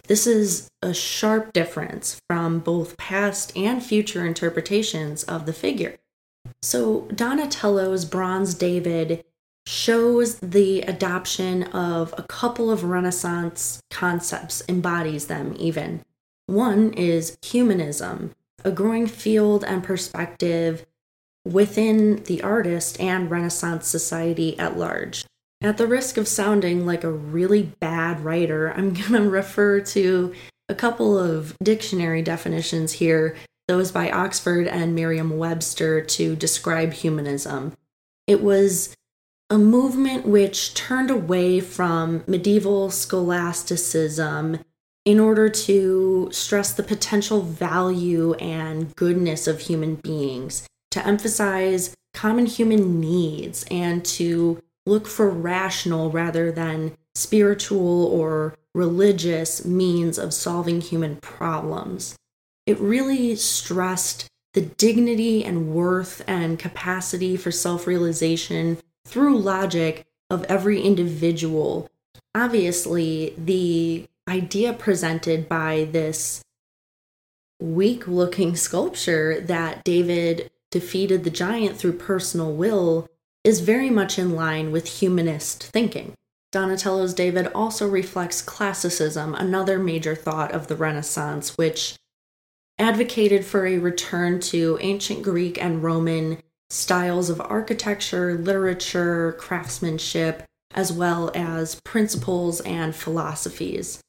This 0.08 0.26
is 0.26 0.68
a 0.82 0.92
sharp 0.92 1.52
difference 1.52 2.20
from 2.28 2.58
both 2.58 2.96
past 2.96 3.56
and 3.56 3.82
future 3.82 4.26
interpretations 4.26 5.22
of 5.24 5.46
the 5.46 5.52
figure. 5.52 5.98
So, 6.60 7.02
Donatello's 7.14 8.04
Bronze 8.04 8.54
David 8.54 9.24
shows 9.64 10.40
the 10.40 10.82
adoption 10.82 11.62
of 11.64 12.12
a 12.18 12.24
couple 12.24 12.70
of 12.70 12.82
Renaissance 12.82 13.80
concepts, 13.90 14.62
embodies 14.68 15.26
them 15.26 15.54
even. 15.56 16.02
One 16.52 16.92
is 16.92 17.38
humanism, 17.40 18.34
a 18.62 18.70
growing 18.70 19.06
field 19.06 19.64
and 19.64 19.82
perspective 19.82 20.84
within 21.46 22.16
the 22.24 22.42
artist 22.42 23.00
and 23.00 23.30
Renaissance 23.30 23.88
society 23.88 24.58
at 24.58 24.76
large. 24.76 25.24
At 25.62 25.78
the 25.78 25.86
risk 25.86 26.18
of 26.18 26.28
sounding 26.28 26.84
like 26.84 27.04
a 27.04 27.10
really 27.10 27.72
bad 27.80 28.22
writer, 28.22 28.70
I'm 28.70 28.92
going 28.92 29.12
to 29.12 29.30
refer 29.30 29.80
to 29.80 30.34
a 30.68 30.74
couple 30.74 31.18
of 31.18 31.56
dictionary 31.62 32.20
definitions 32.20 32.92
here, 32.92 33.34
those 33.66 33.90
by 33.90 34.10
Oxford 34.10 34.68
and 34.68 34.94
Merriam 34.94 35.38
Webster, 35.38 36.02
to 36.02 36.36
describe 36.36 36.92
humanism. 36.92 37.72
It 38.26 38.42
was 38.42 38.94
a 39.48 39.56
movement 39.56 40.26
which 40.26 40.74
turned 40.74 41.10
away 41.10 41.60
from 41.60 42.24
medieval 42.26 42.90
scholasticism 42.90 44.58
in 45.04 45.18
order 45.18 45.48
to 45.48 46.28
stress 46.32 46.72
the 46.72 46.82
potential 46.82 47.42
value 47.42 48.34
and 48.34 48.94
goodness 48.94 49.46
of 49.46 49.60
human 49.60 49.96
beings, 49.96 50.66
to 50.90 51.04
emphasize 51.06 51.94
common 52.14 52.46
human 52.46 53.00
needs, 53.00 53.64
and 53.70 54.04
to 54.04 54.62
look 54.86 55.06
for 55.06 55.28
rational 55.28 56.10
rather 56.10 56.52
than 56.52 56.96
spiritual 57.14 58.06
or 58.06 58.54
religious 58.74 59.64
means 59.64 60.18
of 60.18 60.32
solving 60.32 60.80
human 60.80 61.16
problems. 61.16 62.16
It 62.66 62.78
really 62.78 63.36
stressed 63.36 64.28
the 64.54 64.62
dignity 64.62 65.44
and 65.44 65.74
worth 65.74 66.22
and 66.26 66.58
capacity 66.58 67.36
for 67.36 67.50
self 67.50 67.86
realization 67.86 68.78
through 69.06 69.38
logic 69.38 70.06
of 70.30 70.44
every 70.44 70.80
individual. 70.80 71.88
Obviously, 72.34 73.34
the 73.36 74.06
idea 74.28 74.72
presented 74.72 75.48
by 75.48 75.88
this 75.90 76.42
weak 77.60 78.06
looking 78.08 78.56
sculpture 78.56 79.40
that 79.40 79.84
David 79.84 80.50
defeated 80.70 81.22
the 81.24 81.30
giant 81.30 81.76
through 81.76 81.92
personal 81.92 82.52
will 82.52 83.08
is 83.44 83.60
very 83.60 83.90
much 83.90 84.18
in 84.18 84.34
line 84.34 84.72
with 84.72 85.00
humanist 85.00 85.64
thinking. 85.64 86.14
Donatello's 86.50 87.14
David 87.14 87.48
also 87.54 87.88
reflects 87.88 88.42
classicism, 88.42 89.34
another 89.34 89.78
major 89.78 90.14
thought 90.14 90.52
of 90.52 90.66
the 90.66 90.76
Renaissance, 90.76 91.56
which 91.56 91.96
advocated 92.78 93.44
for 93.44 93.66
a 93.66 93.78
return 93.78 94.40
to 94.40 94.78
ancient 94.80 95.22
Greek 95.22 95.62
and 95.62 95.82
Roman 95.82 96.42
styles 96.68 97.30
of 97.30 97.40
architecture, 97.40 98.34
literature, 98.34 99.36
craftsmanship, 99.38 100.44
as 100.74 100.92
well 100.92 101.30
as 101.34 101.80
principles 101.84 102.60
and 102.62 102.94
philosophies. 102.94 104.00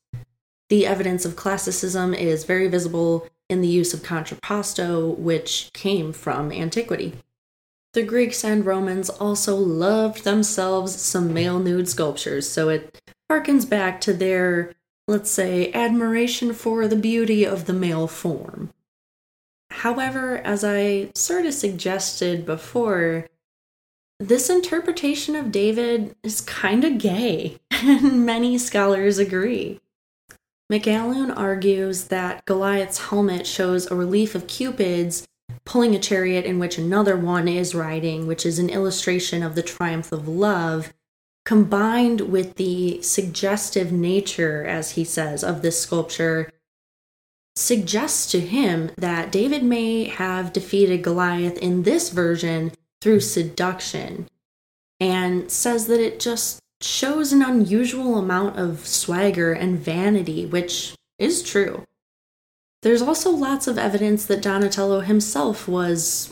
The 0.69 0.85
evidence 0.85 1.25
of 1.25 1.35
classicism 1.35 2.13
is 2.13 2.45
very 2.45 2.67
visible 2.67 3.27
in 3.49 3.61
the 3.61 3.67
use 3.67 3.93
of 3.93 4.01
contrapposto, 4.01 5.17
which 5.17 5.69
came 5.73 6.13
from 6.13 6.51
antiquity. 6.51 7.13
The 7.93 8.03
Greeks 8.03 8.43
and 8.43 8.65
Romans 8.65 9.09
also 9.09 9.55
loved 9.55 10.23
themselves 10.23 10.99
some 10.99 11.33
male 11.33 11.59
nude 11.59 11.87
sculptures, 11.87 12.49
so 12.49 12.69
it 12.69 12.99
harkens 13.31 13.69
back 13.69 14.01
to 14.01 14.13
their, 14.13 14.73
let's 15.07 15.29
say, 15.29 15.71
admiration 15.73 16.53
for 16.53 16.87
the 16.87 16.95
beauty 16.95 17.45
of 17.45 17.65
the 17.65 17.73
male 17.73 18.07
form. 18.07 18.73
However, 19.69 20.37
as 20.37 20.63
I 20.63 21.11
sort 21.13 21.45
of 21.45 21.53
suggested 21.53 22.45
before, 22.45 23.27
this 24.19 24.49
interpretation 24.49 25.35
of 25.35 25.51
David 25.51 26.15
is 26.23 26.41
kind 26.41 26.83
of 26.83 26.97
gay, 26.97 27.59
and 27.71 28.25
many 28.25 28.57
scholars 28.57 29.19
agree. 29.19 29.79
McAloon 30.73 31.31
argues 31.37 32.05
that 32.05 32.45
Goliath's 32.45 33.09
helmet 33.09 33.45
shows 33.45 33.85
a 33.85 33.95
relief 33.95 34.33
of 34.33 34.47
Cupid's 34.47 35.27
pulling 35.65 35.93
a 35.93 35.99
chariot 35.99 36.45
in 36.45 36.57
which 36.57 36.79
another 36.79 37.15
one 37.15 37.47
is 37.47 37.75
riding, 37.75 38.25
which 38.25 38.43
is 38.43 38.57
an 38.57 38.71
illustration 38.71 39.43
of 39.43 39.53
the 39.53 39.61
triumph 39.61 40.11
of 40.11 40.27
love, 40.27 40.91
combined 41.45 42.21
with 42.21 42.55
the 42.55 42.99
suggestive 43.03 43.91
nature, 43.91 44.65
as 44.65 44.91
he 44.91 45.03
says, 45.03 45.43
of 45.43 45.61
this 45.61 45.79
sculpture, 45.79 46.51
suggests 47.55 48.31
to 48.31 48.39
him 48.39 48.89
that 48.97 49.31
David 49.31 49.63
may 49.63 50.05
have 50.05 50.53
defeated 50.53 51.03
Goliath 51.03 51.59
in 51.59 51.83
this 51.83 52.09
version 52.09 52.71
through 52.99 53.19
seduction, 53.19 54.27
and 54.99 55.51
says 55.51 55.85
that 55.85 55.99
it 55.99 56.19
just 56.19 56.62
shows 56.83 57.31
an 57.31 57.41
unusual 57.41 58.17
amount 58.17 58.57
of 58.57 58.85
swagger 58.85 59.53
and 59.53 59.79
vanity, 59.79 60.45
which 60.45 60.95
is 61.17 61.41
true. 61.41 61.85
There's 62.81 63.01
also 63.01 63.31
lots 63.31 63.67
of 63.67 63.77
evidence 63.77 64.25
that 64.25 64.41
Donatello 64.41 65.01
himself 65.01 65.67
was 65.67 66.31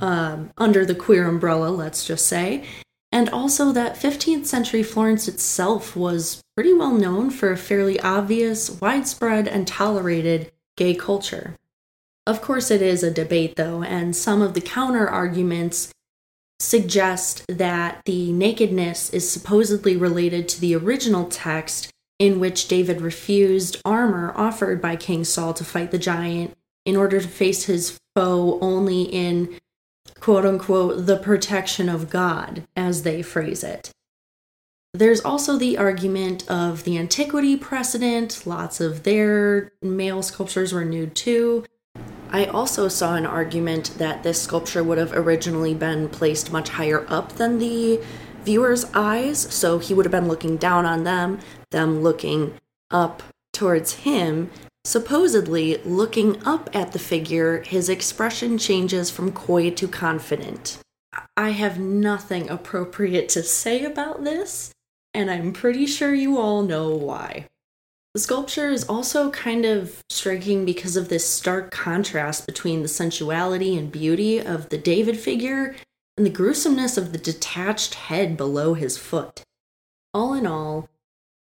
um, 0.00 0.50
under 0.56 0.86
the 0.86 0.94
queer 0.94 1.28
umbrella, 1.28 1.68
let's 1.68 2.06
just 2.06 2.26
say, 2.26 2.64
and 3.12 3.28
also 3.28 3.72
that 3.72 3.96
15th 3.96 4.46
century 4.46 4.82
Florence 4.82 5.26
itself 5.26 5.96
was 5.96 6.40
pretty 6.54 6.72
well 6.72 6.92
known 6.92 7.30
for 7.30 7.50
a 7.50 7.56
fairly 7.56 7.98
obvious, 8.00 8.70
widespread, 8.80 9.48
and 9.48 9.66
tolerated 9.66 10.52
gay 10.76 10.94
culture. 10.94 11.56
Of 12.26 12.40
course, 12.40 12.70
it 12.70 12.80
is 12.80 13.02
a 13.02 13.10
debate, 13.10 13.56
though, 13.56 13.82
and 13.82 14.14
some 14.14 14.40
of 14.40 14.54
the 14.54 14.60
counter 14.60 15.08
arguments 15.08 15.92
suggest 16.60 17.44
that 17.48 18.02
the 18.04 18.32
nakedness 18.32 19.10
is 19.10 19.30
supposedly 19.30 19.96
related 19.96 20.48
to 20.48 20.60
the 20.60 20.76
original 20.76 21.26
text 21.26 21.90
in 22.18 22.38
which 22.38 22.68
David 22.68 23.00
refused 23.00 23.80
armor 23.84 24.32
offered 24.36 24.80
by 24.80 24.94
King 24.94 25.24
Saul 25.24 25.54
to 25.54 25.64
fight 25.64 25.90
the 25.90 25.98
giant 25.98 26.54
in 26.84 26.96
order 26.96 27.18
to 27.20 27.28
face 27.28 27.64
his 27.64 27.98
foe 28.14 28.58
only 28.60 29.02
in 29.04 29.58
quote 30.20 30.44
unquote 30.44 31.06
the 31.06 31.16
protection 31.16 31.88
of 31.88 32.10
God, 32.10 32.66
as 32.76 33.02
they 33.02 33.22
phrase 33.22 33.64
it. 33.64 33.90
There's 34.92 35.20
also 35.20 35.56
the 35.56 35.78
argument 35.78 36.48
of 36.50 36.84
the 36.84 36.98
antiquity 36.98 37.56
precedent. 37.56 38.46
Lots 38.46 38.80
of 38.80 39.04
their 39.04 39.72
male 39.80 40.22
sculptures 40.22 40.72
were 40.72 40.84
nude 40.84 41.14
too. 41.14 41.64
I 42.32 42.44
also 42.44 42.86
saw 42.86 43.16
an 43.16 43.26
argument 43.26 43.98
that 43.98 44.22
this 44.22 44.40
sculpture 44.40 44.84
would 44.84 44.98
have 44.98 45.12
originally 45.12 45.74
been 45.74 46.08
placed 46.08 46.52
much 46.52 46.68
higher 46.68 47.04
up 47.08 47.32
than 47.32 47.58
the 47.58 48.00
viewer's 48.44 48.84
eyes, 48.94 49.52
so 49.52 49.78
he 49.78 49.94
would 49.94 50.04
have 50.04 50.12
been 50.12 50.28
looking 50.28 50.56
down 50.56 50.86
on 50.86 51.04
them, 51.04 51.40
them 51.70 52.02
looking 52.02 52.54
up 52.90 53.22
towards 53.52 53.94
him. 53.94 54.50
Supposedly, 54.84 55.78
looking 55.84 56.40
up 56.46 56.70
at 56.72 56.92
the 56.92 56.98
figure, 56.98 57.62
his 57.62 57.88
expression 57.88 58.58
changes 58.58 59.10
from 59.10 59.32
coy 59.32 59.70
to 59.70 59.88
confident. 59.88 60.78
I 61.36 61.50
have 61.50 61.78
nothing 61.78 62.48
appropriate 62.48 63.28
to 63.30 63.42
say 63.42 63.84
about 63.84 64.22
this, 64.24 64.72
and 65.12 65.30
I'm 65.30 65.52
pretty 65.52 65.86
sure 65.86 66.14
you 66.14 66.38
all 66.38 66.62
know 66.62 66.90
why. 66.90 67.46
The 68.14 68.20
sculpture 68.20 68.70
is 68.70 68.84
also 68.88 69.30
kind 69.30 69.64
of 69.64 70.02
striking 70.10 70.64
because 70.64 70.96
of 70.96 71.08
this 71.08 71.28
stark 71.28 71.70
contrast 71.70 72.44
between 72.44 72.82
the 72.82 72.88
sensuality 72.88 73.78
and 73.78 73.92
beauty 73.92 74.40
of 74.40 74.68
the 74.68 74.78
David 74.78 75.16
figure 75.16 75.76
and 76.16 76.26
the 76.26 76.30
gruesomeness 76.30 76.98
of 76.98 77.12
the 77.12 77.18
detached 77.18 77.94
head 77.94 78.36
below 78.36 78.74
his 78.74 78.98
foot. 78.98 79.44
All 80.12 80.34
in 80.34 80.44
all, 80.44 80.88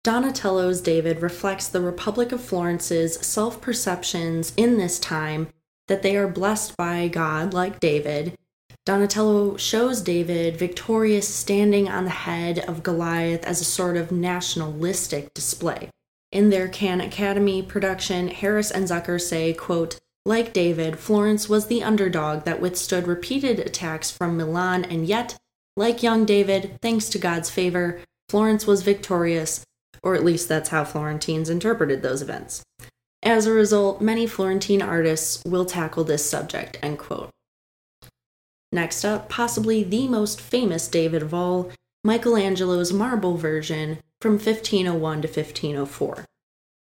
Donatello's 0.02 0.80
David 0.80 1.22
reflects 1.22 1.68
the 1.68 1.80
Republic 1.80 2.32
of 2.32 2.42
Florence's 2.42 3.14
self 3.24 3.60
perceptions 3.60 4.52
in 4.56 4.76
this 4.76 4.98
time 4.98 5.48
that 5.86 6.02
they 6.02 6.16
are 6.16 6.26
blessed 6.26 6.76
by 6.76 7.06
God 7.06 7.54
like 7.54 7.78
David. 7.78 8.36
Donatello 8.84 9.56
shows 9.56 10.00
David 10.00 10.56
victorious 10.56 11.32
standing 11.32 11.88
on 11.88 12.04
the 12.04 12.10
head 12.10 12.58
of 12.58 12.82
Goliath 12.82 13.44
as 13.44 13.60
a 13.60 13.64
sort 13.64 13.96
of 13.96 14.10
nationalistic 14.10 15.32
display. 15.32 15.90
In 16.32 16.50
their 16.50 16.68
Khan 16.68 17.00
Academy 17.00 17.62
production, 17.62 18.28
Harris 18.28 18.70
and 18.70 18.86
Zucker 18.86 19.20
say, 19.20 19.52
quote, 19.52 19.98
like 20.24 20.52
David, 20.52 20.98
Florence 20.98 21.48
was 21.48 21.66
the 21.66 21.84
underdog 21.84 22.44
that 22.44 22.60
withstood 22.60 23.06
repeated 23.06 23.60
attacks 23.60 24.10
from 24.10 24.36
Milan, 24.36 24.84
and 24.84 25.06
yet, 25.06 25.36
like 25.76 26.02
young 26.02 26.24
David, 26.24 26.78
thanks 26.82 27.08
to 27.10 27.18
God's 27.18 27.48
favor, 27.48 28.00
Florence 28.28 28.66
was 28.66 28.82
victorious, 28.82 29.64
or 30.02 30.16
at 30.16 30.24
least 30.24 30.48
that's 30.48 30.70
how 30.70 30.84
Florentines 30.84 31.48
interpreted 31.48 32.02
those 32.02 32.22
events. 32.22 32.64
As 33.22 33.46
a 33.46 33.52
result, 33.52 34.00
many 34.00 34.26
Florentine 34.26 34.82
artists 34.82 35.44
will 35.44 35.64
tackle 35.64 36.02
this 36.02 36.28
subject. 36.28 36.76
End 36.82 36.98
quote. 36.98 37.30
Next 38.72 39.04
up, 39.04 39.28
possibly 39.28 39.84
the 39.84 40.08
most 40.08 40.40
famous 40.40 40.88
David 40.88 41.22
of 41.22 41.32
all, 41.32 41.70
Michelangelo's 42.04 42.92
marble 42.92 43.36
version 43.36 43.98
from 44.20 44.32
1501 44.32 45.22
to 45.22 45.28
1504. 45.28 46.24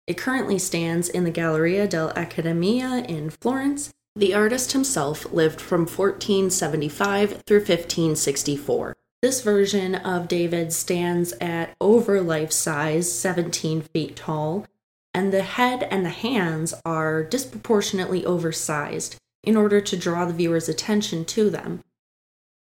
It 0.07 0.17
currently 0.17 0.59
stands 0.59 1.09
in 1.09 1.25
the 1.25 1.31
Galleria 1.31 1.87
dell'Accademia 1.87 3.07
in 3.07 3.31
Florence. 3.31 3.93
The 4.17 4.35
artist 4.35 4.73
himself 4.73 5.31
lived 5.33 5.61
from 5.61 5.81
1475 5.81 7.43
through 7.47 7.59
1564. 7.59 8.97
This 9.21 9.43
version 9.43 9.97
of 9.97 10.29
David 10.29 10.73
stands 10.73 11.33
at 11.41 11.75
over 11.81 12.21
life 12.21 12.53
size, 12.53 13.13
17 13.13 13.83
feet 13.83 14.17
tall, 14.17 14.67
and 15.13 15.33
the 15.33 15.43
head 15.43 15.83
and 15.91 16.07
the 16.07 16.11
hands 16.11 16.73
are 16.85 17.25
disproportionately 17.25 18.25
oversized 18.25 19.17
in 19.43 19.57
order 19.57 19.81
to 19.81 19.97
draw 19.97 20.25
the 20.25 20.33
viewer's 20.33 20.69
attention 20.69 21.25
to 21.25 21.51
them. 21.51 21.83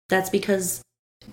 That's 0.08 0.30
because 0.30 0.82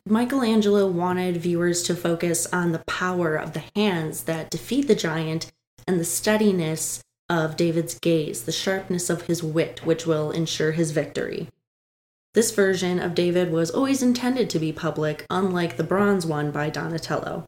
Michelangelo 0.06 0.88
wanted 0.88 1.38
viewers 1.38 1.84
to 1.84 1.95
focus 1.95 2.45
on 2.53 2.71
the 2.71 2.79
power 2.79 3.36
of 3.36 3.53
the 3.53 3.63
hands 3.75 4.23
that 4.23 4.49
defeat 4.49 4.88
the 4.88 4.95
giant 4.95 5.51
and 5.88 5.99
the 5.99 6.06
steadiness 6.06 7.03
of 7.29 7.58
David's 7.58 7.97
gaze, 7.99 8.43
the 8.43 8.51
sharpness 8.51 9.10
of 9.10 9.23
his 9.23 9.41
wit, 9.41 9.86
which 9.86 10.06
will 10.06 10.32
ensure 10.32 10.71
his 10.71 10.91
victory. 10.91 11.49
This 12.34 12.51
version 12.51 12.99
of 12.99 13.15
David 13.15 13.51
was 13.51 13.69
always 13.69 14.01
intended 14.01 14.49
to 14.49 14.60
be 14.60 14.71
public, 14.71 15.25
unlike 15.29 15.77
the 15.77 15.84
bronze 15.84 16.25
one 16.25 16.51
by 16.51 16.69
Donatello. 16.69 17.47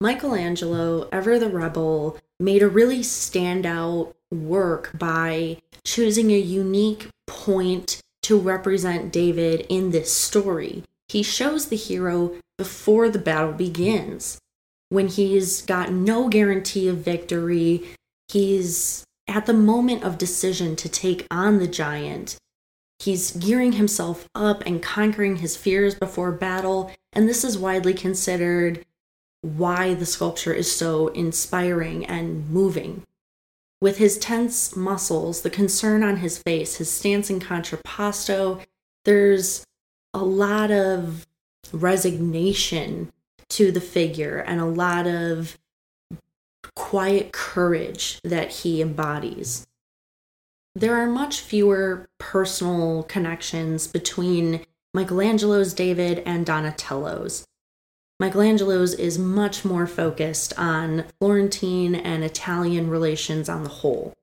Michelangelo, 0.00 1.08
ever 1.10 1.38
the 1.38 1.48
rebel, 1.48 2.18
made 2.38 2.62
a 2.62 2.68
really 2.68 3.00
standout 3.00 4.14
work 4.30 4.90
by 4.94 5.58
choosing 5.84 6.30
a 6.30 6.38
unique 6.38 7.08
point 7.26 8.00
to 8.22 8.38
represent 8.38 9.12
David 9.12 9.66
in 9.68 9.90
this 9.90 10.12
story. 10.12 10.84
He 11.10 11.24
shows 11.24 11.66
the 11.66 11.76
hero 11.76 12.36
before 12.56 13.08
the 13.08 13.18
battle 13.18 13.52
begins 13.52 14.38
when 14.90 15.08
he's 15.08 15.60
got 15.62 15.90
no 15.90 16.28
guarantee 16.28 16.86
of 16.86 16.98
victory. 16.98 17.82
He's 18.28 19.04
at 19.26 19.46
the 19.46 19.52
moment 19.52 20.04
of 20.04 20.18
decision 20.18 20.76
to 20.76 20.88
take 20.88 21.26
on 21.28 21.58
the 21.58 21.66
giant. 21.66 22.36
He's 23.00 23.32
gearing 23.32 23.72
himself 23.72 24.28
up 24.36 24.62
and 24.64 24.80
conquering 24.80 25.36
his 25.36 25.56
fears 25.56 25.96
before 25.96 26.30
battle, 26.30 26.92
and 27.12 27.28
this 27.28 27.42
is 27.42 27.58
widely 27.58 27.94
considered 27.94 28.86
why 29.40 29.94
the 29.94 30.06
sculpture 30.06 30.54
is 30.54 30.70
so 30.70 31.08
inspiring 31.08 32.06
and 32.06 32.48
moving. 32.50 33.02
With 33.80 33.96
his 33.96 34.16
tense 34.16 34.76
muscles, 34.76 35.42
the 35.42 35.50
concern 35.50 36.04
on 36.04 36.18
his 36.18 36.38
face, 36.38 36.76
his 36.76 36.88
stance 36.88 37.30
in 37.30 37.40
contrapposto, 37.40 38.64
there's 39.04 39.64
a 40.14 40.24
lot 40.24 40.70
of 40.70 41.26
resignation 41.72 43.12
to 43.48 43.70
the 43.72 43.80
figure 43.80 44.38
and 44.38 44.60
a 44.60 44.64
lot 44.64 45.06
of 45.06 45.58
quiet 46.74 47.32
courage 47.32 48.20
that 48.24 48.50
he 48.50 48.80
embodies. 48.80 49.66
There 50.74 50.96
are 50.96 51.06
much 51.06 51.40
fewer 51.40 52.08
personal 52.18 53.02
connections 53.04 53.86
between 53.86 54.64
Michelangelo's 54.94 55.74
David 55.74 56.22
and 56.24 56.46
Donatello's. 56.46 57.44
Michelangelo's 58.20 58.94
is 58.94 59.18
much 59.18 59.64
more 59.64 59.86
focused 59.86 60.52
on 60.58 61.04
Florentine 61.18 61.94
and 61.94 62.22
Italian 62.22 62.90
relations 62.90 63.48
on 63.48 63.62
the 63.64 63.70
whole. 63.70 64.14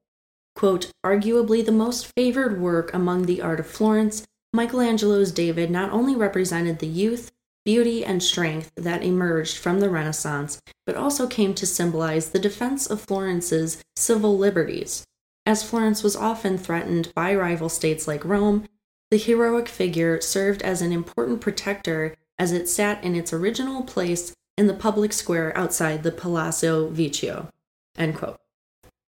Quote, 0.55 0.91
arguably 1.05 1.65
the 1.65 1.71
most 1.71 2.11
favored 2.15 2.59
work 2.59 2.93
among 2.93 3.25
the 3.25 3.41
art 3.41 3.59
of 3.59 3.67
Florence, 3.67 4.25
Michelangelo's 4.57 5.31
David 5.31 5.69
not 5.69 5.91
only 5.91 6.15
represented 6.15 6.79
the 6.79 6.87
youth, 6.87 7.31
beauty, 7.63 8.03
and 8.03 8.23
strength 8.23 8.71
that 8.75 9.03
emerged 9.03 9.55
from 9.57 9.79
the 9.79 9.89
Renaissance, 9.89 10.59
but 10.87 10.95
also 10.95 11.27
came 11.27 11.53
to 11.53 11.67
symbolize 11.67 12.29
the 12.29 12.39
defense 12.39 12.87
of 12.87 13.01
Florence's 13.01 13.83
civil 13.95 14.35
liberties. 14.35 15.05
As 15.45 15.61
Florence 15.61 16.01
was 16.01 16.15
often 16.15 16.57
threatened 16.57 17.13
by 17.13 17.35
rival 17.35 17.69
states 17.69 18.07
like 18.07 18.25
Rome, 18.25 18.67
the 19.11 19.17
heroic 19.17 19.67
figure 19.67 20.19
served 20.21 20.63
as 20.63 20.81
an 20.81 20.91
important 20.91 21.39
protector 21.39 22.15
as 22.39 22.51
it 22.51 22.67
sat 22.67 23.03
in 23.03 23.15
its 23.15 23.31
original 23.31 23.83
place 23.83 24.33
in 24.57 24.65
the 24.65 24.73
public 24.73 25.13
square 25.13 25.55
outside 25.55 26.01
the 26.01 26.11
Palazzo 26.11 26.89
Vecchio. 26.89 27.49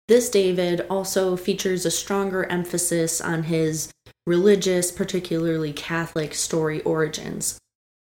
This 0.08 0.30
David 0.30 0.86
also 0.90 1.38
features 1.38 1.86
a 1.86 1.92
stronger 1.92 2.44
emphasis 2.46 3.22
on 3.22 3.44
his 3.44 3.94
religious, 4.28 4.92
particularly 4.92 5.72
Catholic, 5.72 6.36
story 6.36 6.82
origins. 6.84 7.58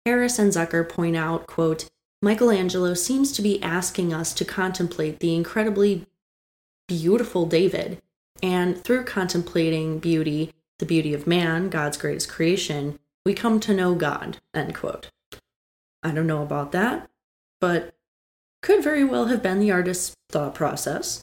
Harris 0.05 0.37
and 0.37 0.51
Zucker 0.51 0.87
point 0.87 1.15
out, 1.15 1.47
quote, 1.47 1.87
Michelangelo 2.21 2.93
seems 2.93 3.31
to 3.31 3.41
be 3.41 3.63
asking 3.63 4.13
us 4.13 4.33
to 4.33 4.43
contemplate 4.43 5.19
the 5.19 5.33
incredibly 5.33 6.05
beautiful 6.89 7.45
David, 7.45 8.01
and 8.43 8.83
through 8.83 9.05
contemplating 9.05 9.99
beauty, 9.99 10.51
the 10.79 10.85
beauty 10.85 11.13
of 11.13 11.25
man, 11.25 11.69
God's 11.69 11.97
greatest 11.97 12.27
creation, 12.27 12.99
we 13.25 13.33
come 13.33 13.59
to 13.61 13.73
know 13.73 13.95
God, 13.95 14.39
end 14.53 14.75
quote. 14.75 15.09
I 16.03 16.11
don't 16.11 16.27
know 16.27 16.43
about 16.43 16.73
that, 16.73 17.09
but 17.61 17.95
could 18.61 18.83
very 18.83 19.05
well 19.05 19.27
have 19.27 19.41
been 19.41 19.59
the 19.59 19.71
artist's 19.71 20.15
thought 20.29 20.53
process. 20.53 21.21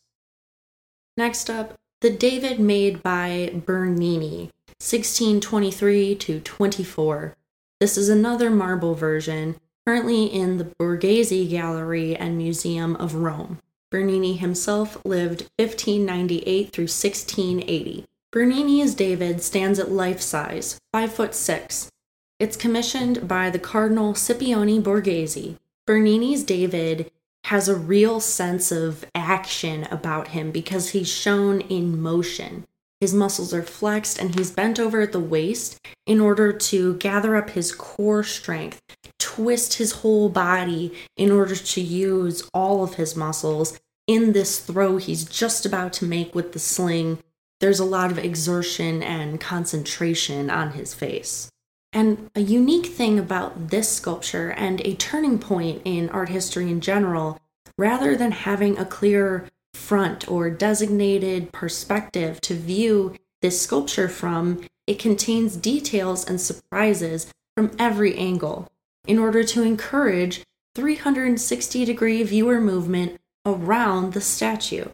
Next 1.19 1.51
up, 1.51 1.75
the 2.01 2.11
David 2.11 2.61
made 2.61 3.03
by 3.03 3.61
Bernini, 3.67 4.51
1623 4.79 6.15
to 6.17 6.39
24. 6.39 7.35
This 7.81 7.97
is 7.97 8.11
another 8.11 8.51
marble 8.51 8.95
version, 8.95 9.57
currently 9.87 10.27
in 10.27 10.59
the 10.59 10.67
Borghese 10.67 11.49
Gallery 11.49 12.15
and 12.15 12.37
Museum 12.37 12.95
of 12.97 13.15
Rome. 13.15 13.59
Bernini 13.91 14.37
himself 14.37 14.99
lived 15.05 15.49
1598 15.57 16.73
through 16.73 16.85
1680. 16.85 18.05
Bernini's 18.31 18.95
David 18.95 19.43
stands 19.43 19.79
at 19.79 19.91
life 19.91 20.21
size, 20.21 20.79
5 20.93 21.13
foot 21.13 21.35
6. 21.35 21.91
It's 22.39 22.57
commissioned 22.57 23.27
by 23.27 23.49
the 23.49 23.59
Cardinal 23.59 24.13
Scipione 24.13 24.83
Borghese. 24.83 25.57
Bernini's 25.87 26.45
David 26.45 27.11
has 27.45 27.67
a 27.67 27.77
real 27.77 28.21
sense 28.21 28.71
of 28.71 29.07
action 29.15 29.85
about 29.91 30.29
him 30.29 30.51
because 30.51 30.91
he's 30.91 31.09
shown 31.09 31.63
in 31.63 32.01
motion. 32.03 32.67
His 33.01 33.13
muscles 33.13 33.53
are 33.53 33.63
flexed 33.63 34.19
and 34.19 34.35
he's 34.35 34.51
bent 34.51 34.79
over 34.79 35.01
at 35.03 35.13
the 35.13 35.21
waist 35.21 35.79
in 36.07 36.21
order 36.21 36.53
to 36.53 36.95
gather 36.95 37.37
up 37.37 37.51
his 37.51 37.73
core 37.73 38.25
strength, 38.25 38.81
twist 39.19 39.75
his 39.75 39.93
whole 39.93 40.29
body 40.29 40.95
in 41.17 41.31
order 41.31 41.55
to 41.55 41.81
use 41.81 42.49
all 42.55 42.83
of 42.83 42.95
his 42.95 43.15
muscles 43.15 43.79
in 44.07 44.33
this 44.33 44.61
throw 44.61 44.97
he's 44.97 45.25
just 45.25 45.67
about 45.67 45.93
to 45.95 46.05
make 46.05 46.35
with 46.35 46.53
the 46.53 46.59
sling. 46.59 47.19
There's 47.61 47.81
a 47.81 47.85
lot 47.85 48.11
of 48.11 48.19
exertion 48.19 49.03
and 49.03 49.41
concentration 49.41 50.49
on 50.49 50.73
his 50.73 50.95
face. 50.95 51.51
And 51.93 52.31
a 52.35 52.41
unique 52.41 52.87
thing 52.87 53.19
about 53.19 53.71
this 53.71 53.89
sculpture 53.89 54.51
and 54.51 54.81
a 54.83 54.95
turning 54.95 55.39
point 55.39 55.83
in 55.85 56.09
art 56.11 56.29
history 56.29 56.71
in 56.71 56.81
general, 56.81 57.41
rather 57.79 58.17
than 58.17 58.33
having 58.33 58.79
a 58.79 58.85
clear 58.85 59.49
front 59.77 60.29
or 60.29 60.51
designated 60.51 61.53
perspective 61.53 62.41
to 62.41 62.55
view 62.55 63.15
this 63.43 63.61
sculpture 63.61 64.09
from, 64.09 64.67
it 64.87 64.99
contains 64.99 65.57
details 65.57 66.25
and 66.25 66.41
surprises 66.41 67.33
from 67.57 67.71
every 67.79 68.17
angle 68.17 68.69
in 69.07 69.19
order 69.19 69.45
to 69.45 69.63
encourage 69.63 70.43
360 70.75 71.85
degree 71.85 72.23
viewer 72.23 72.61
movement 72.61 73.21
around 73.45 74.13
the 74.13 74.21
statue. 74.21 74.87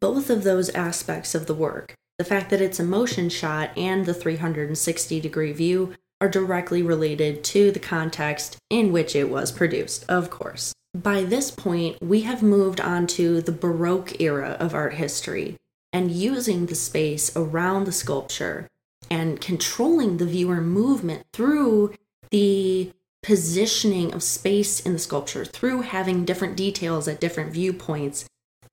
Both 0.00 0.30
of 0.30 0.44
those 0.44 0.70
aspects 0.70 1.34
of 1.34 1.46
the 1.46 1.54
work, 1.54 1.94
the 2.18 2.24
fact 2.24 2.50
that 2.50 2.60
it's 2.60 2.80
a 2.80 2.84
motion 2.84 3.28
shot 3.28 3.76
and 3.76 4.06
the 4.06 4.14
360 4.14 5.20
degree 5.20 5.52
view, 5.52 5.94
are 6.20 6.28
directly 6.28 6.82
related 6.82 7.42
to 7.42 7.70
the 7.70 7.78
context 7.78 8.58
in 8.68 8.92
which 8.92 9.16
it 9.16 9.30
was 9.30 9.52
produced, 9.52 10.04
of 10.08 10.28
course. 10.28 10.74
By 10.94 11.22
this 11.22 11.50
point, 11.50 12.02
we 12.02 12.22
have 12.22 12.42
moved 12.42 12.80
on 12.80 13.06
to 13.08 13.40
the 13.40 13.52
Baroque 13.52 14.20
era 14.20 14.56
of 14.58 14.74
art 14.74 14.94
history 14.94 15.56
and 15.92 16.10
using 16.10 16.66
the 16.66 16.74
space 16.74 17.34
around 17.36 17.84
the 17.84 17.92
sculpture 17.92 18.68
and 19.10 19.40
controlling 19.40 20.16
the 20.16 20.26
viewer 20.26 20.60
movement 20.60 21.26
through 21.32 21.94
the 22.30 22.92
positioning 23.22 24.12
of 24.12 24.22
space 24.22 24.80
in 24.80 24.92
the 24.92 24.98
sculpture, 24.98 25.44
through 25.44 25.82
having 25.82 26.24
different 26.24 26.56
details 26.56 27.06
at 27.06 27.20
different 27.20 27.52
viewpoints. 27.52 28.24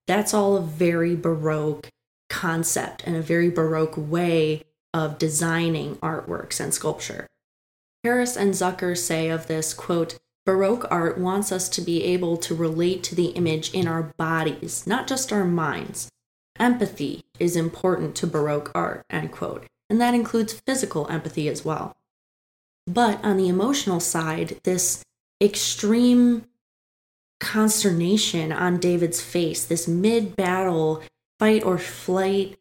That's 0.07 0.33
all 0.33 0.55
a 0.55 0.61
very 0.61 1.15
Baroque 1.15 1.89
concept 2.29 3.03
and 3.05 3.15
a 3.15 3.21
very 3.21 3.49
Baroque 3.49 3.95
way 3.97 4.63
of 4.93 5.17
designing 5.17 5.97
artworks 5.97 6.59
and 6.59 6.73
sculpture. 6.73 7.27
Harris 8.03 8.37
and 8.37 8.53
Zucker 8.53 8.97
say 8.97 9.29
of 9.29 9.47
this 9.47 9.73
quote, 9.73 10.17
Baroque 10.47 10.87
art 10.89 11.17
wants 11.17 11.51
us 11.51 11.67
to 11.67 11.81
be 11.81 12.05
able 12.05 12.37
to 12.37 12.55
relate 12.55 13.03
to 13.03 13.15
the 13.15 13.27
image 13.31 13.73
in 13.73 13.85
our 13.85 14.13
bodies, 14.15 14.87
not 14.87 15.05
just 15.05 15.33
our 15.33 15.43
minds. 15.43 16.07
Empathy 16.57 17.25
is 17.37 17.57
important 17.57 18.15
to 18.15 18.27
Baroque 18.27 18.71
art, 18.73 19.03
end 19.09 19.33
quote, 19.33 19.67
and 19.89 19.99
that 19.99 20.13
includes 20.13 20.53
physical 20.65 21.05
empathy 21.09 21.49
as 21.49 21.65
well. 21.65 21.97
But 22.87 23.21
on 23.25 23.35
the 23.35 23.49
emotional 23.49 23.99
side, 23.99 24.61
this 24.63 25.03
extreme 25.41 26.45
consternation 27.41 28.53
on 28.53 28.79
David's 28.79 29.21
face, 29.21 29.65
this 29.65 29.85
mid 29.85 30.37
battle 30.37 31.03
fight 31.39 31.65
or 31.65 31.77
flight 31.77 32.57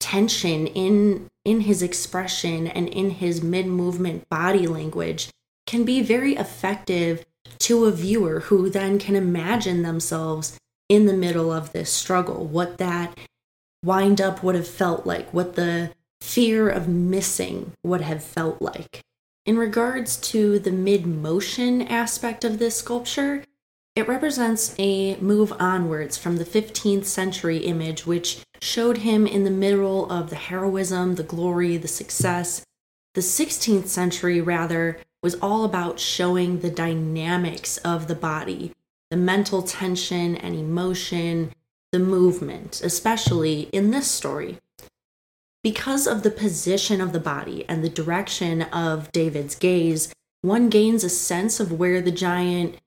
tension 0.00 0.66
in 0.66 1.30
in 1.44 1.60
his 1.60 1.82
expression 1.82 2.66
and 2.66 2.88
in 2.88 3.10
his 3.10 3.44
mid 3.44 3.66
movement 3.66 4.28
body 4.28 4.66
language 4.66 5.30
can 5.72 5.84
be 5.84 6.02
very 6.02 6.36
effective 6.36 7.24
to 7.58 7.86
a 7.86 7.90
viewer 7.90 8.40
who 8.40 8.68
then 8.68 8.98
can 8.98 9.16
imagine 9.16 9.80
themselves 9.80 10.58
in 10.90 11.06
the 11.06 11.14
middle 11.14 11.50
of 11.50 11.72
this 11.72 11.90
struggle, 11.90 12.44
what 12.44 12.76
that 12.76 13.16
wind 13.82 14.20
up 14.20 14.42
would 14.42 14.54
have 14.54 14.68
felt 14.68 15.06
like, 15.06 15.32
what 15.32 15.56
the 15.56 15.90
fear 16.20 16.68
of 16.68 16.88
missing 16.88 17.72
would 17.82 18.02
have 18.02 18.22
felt 18.22 18.60
like. 18.60 19.00
In 19.46 19.56
regards 19.56 20.18
to 20.32 20.58
the 20.58 20.70
mid 20.70 21.06
motion 21.06 21.80
aspect 21.80 22.44
of 22.44 22.58
this 22.58 22.76
sculpture, 22.76 23.42
it 23.96 24.06
represents 24.06 24.74
a 24.78 25.16
move 25.16 25.54
onwards 25.58 26.18
from 26.18 26.36
the 26.36 26.44
15th 26.44 27.06
century 27.06 27.58
image, 27.58 28.04
which 28.04 28.42
showed 28.60 28.98
him 28.98 29.26
in 29.26 29.44
the 29.44 29.50
middle 29.50 30.10
of 30.12 30.28
the 30.28 30.36
heroism, 30.36 31.14
the 31.14 31.22
glory, 31.22 31.78
the 31.78 31.88
success. 31.88 32.62
The 33.14 33.22
16th 33.22 33.86
century, 33.86 34.40
rather, 34.42 34.98
was 35.22 35.36
all 35.36 35.64
about 35.64 36.00
showing 36.00 36.58
the 36.58 36.70
dynamics 36.70 37.78
of 37.78 38.08
the 38.08 38.14
body, 38.14 38.72
the 39.10 39.16
mental 39.16 39.62
tension 39.62 40.36
and 40.36 40.54
emotion, 40.54 41.52
the 41.92 41.98
movement, 41.98 42.80
especially 42.82 43.62
in 43.72 43.90
this 43.90 44.10
story. 44.10 44.58
Because 45.62 46.08
of 46.08 46.24
the 46.24 46.30
position 46.30 47.00
of 47.00 47.12
the 47.12 47.20
body 47.20 47.64
and 47.68 47.84
the 47.84 47.88
direction 47.88 48.62
of 48.62 49.12
David's 49.12 49.54
gaze, 49.54 50.12
one 50.40 50.68
gains 50.68 51.04
a 51.04 51.08
sense 51.08 51.60
of 51.60 51.78
where 51.78 52.00
the 52.00 52.10
giant 52.10 52.78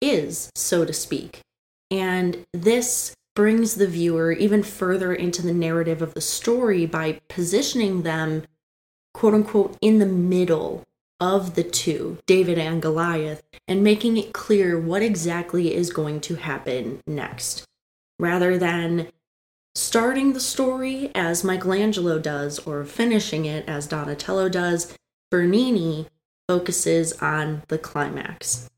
is, 0.00 0.50
so 0.54 0.86
to 0.86 0.94
speak. 0.94 1.40
And 1.90 2.46
this 2.52 3.14
brings 3.34 3.74
the 3.74 3.86
viewer 3.86 4.32
even 4.32 4.62
further 4.62 5.12
into 5.12 5.42
the 5.42 5.52
narrative 5.52 6.00
of 6.00 6.14
the 6.14 6.22
story 6.22 6.86
by 6.86 7.20
positioning 7.28 8.02
them, 8.02 8.44
quote 9.12 9.34
unquote, 9.34 9.76
in 9.82 9.98
the 9.98 10.06
middle 10.06 10.85
of 11.20 11.54
the 11.54 11.64
two, 11.64 12.18
David 12.26 12.58
and 12.58 12.82
Goliath, 12.82 13.42
and 13.66 13.82
making 13.82 14.16
it 14.16 14.32
clear 14.32 14.78
what 14.78 15.02
exactly 15.02 15.74
is 15.74 15.90
going 15.90 16.20
to 16.22 16.36
happen 16.36 17.00
next. 17.06 17.64
Rather 18.18 18.58
than 18.58 19.08
starting 19.74 20.32
the 20.32 20.40
story 20.40 21.10
as 21.14 21.44
Michelangelo 21.44 22.18
does 22.18 22.58
or 22.60 22.84
finishing 22.84 23.44
it 23.44 23.68
as 23.68 23.86
Donatello 23.86 24.48
does, 24.48 24.96
Bernini 25.30 26.06
focuses 26.48 27.12
on 27.14 27.62
the 27.68 27.78
climax. 27.78 28.70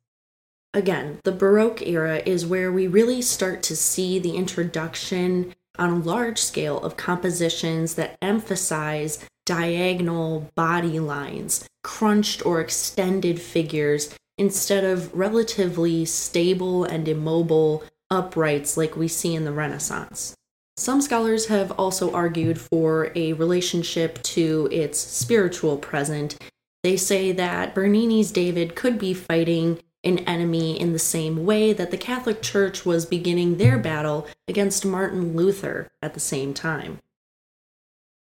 Again, 0.74 1.20
the 1.24 1.32
Baroque 1.32 1.82
era 1.82 2.22
is 2.24 2.46
where 2.46 2.70
we 2.70 2.86
really 2.86 3.22
start 3.22 3.62
to 3.64 3.76
see 3.76 4.18
the 4.18 4.36
introduction 4.36 5.54
on 5.78 5.90
a 5.90 5.98
large 5.98 6.38
scale 6.38 6.78
of 6.78 6.96
compositions 6.96 7.94
that 7.94 8.18
emphasize 8.20 9.24
diagonal 9.48 10.50
body 10.54 11.00
lines, 11.00 11.66
crunched 11.82 12.44
or 12.44 12.60
extended 12.60 13.40
figures, 13.40 14.14
instead 14.36 14.84
of 14.84 15.12
relatively 15.14 16.04
stable 16.04 16.84
and 16.84 17.08
immobile 17.08 17.82
uprights 18.10 18.76
like 18.76 18.94
we 18.94 19.08
see 19.08 19.34
in 19.34 19.46
the 19.46 19.52
Renaissance. 19.52 20.34
Some 20.76 21.00
scholars 21.00 21.46
have 21.46 21.72
also 21.72 22.12
argued 22.12 22.60
for 22.60 23.10
a 23.14 23.32
relationship 23.32 24.22
to 24.34 24.68
its 24.70 24.98
spiritual 24.98 25.78
present. 25.78 26.36
They 26.84 26.98
say 26.98 27.32
that 27.32 27.74
Bernini's 27.74 28.30
David 28.30 28.76
could 28.76 28.98
be 28.98 29.14
fighting 29.14 29.80
an 30.04 30.18
enemy 30.20 30.78
in 30.78 30.92
the 30.92 30.98
same 30.98 31.46
way 31.46 31.72
that 31.72 31.90
the 31.90 31.96
Catholic 31.96 32.42
Church 32.42 32.84
was 32.84 33.06
beginning 33.06 33.56
their 33.56 33.78
battle 33.78 34.26
against 34.46 34.84
Martin 34.84 35.34
Luther 35.34 35.88
at 36.02 36.12
the 36.12 36.20
same 36.20 36.52
time. 36.52 36.98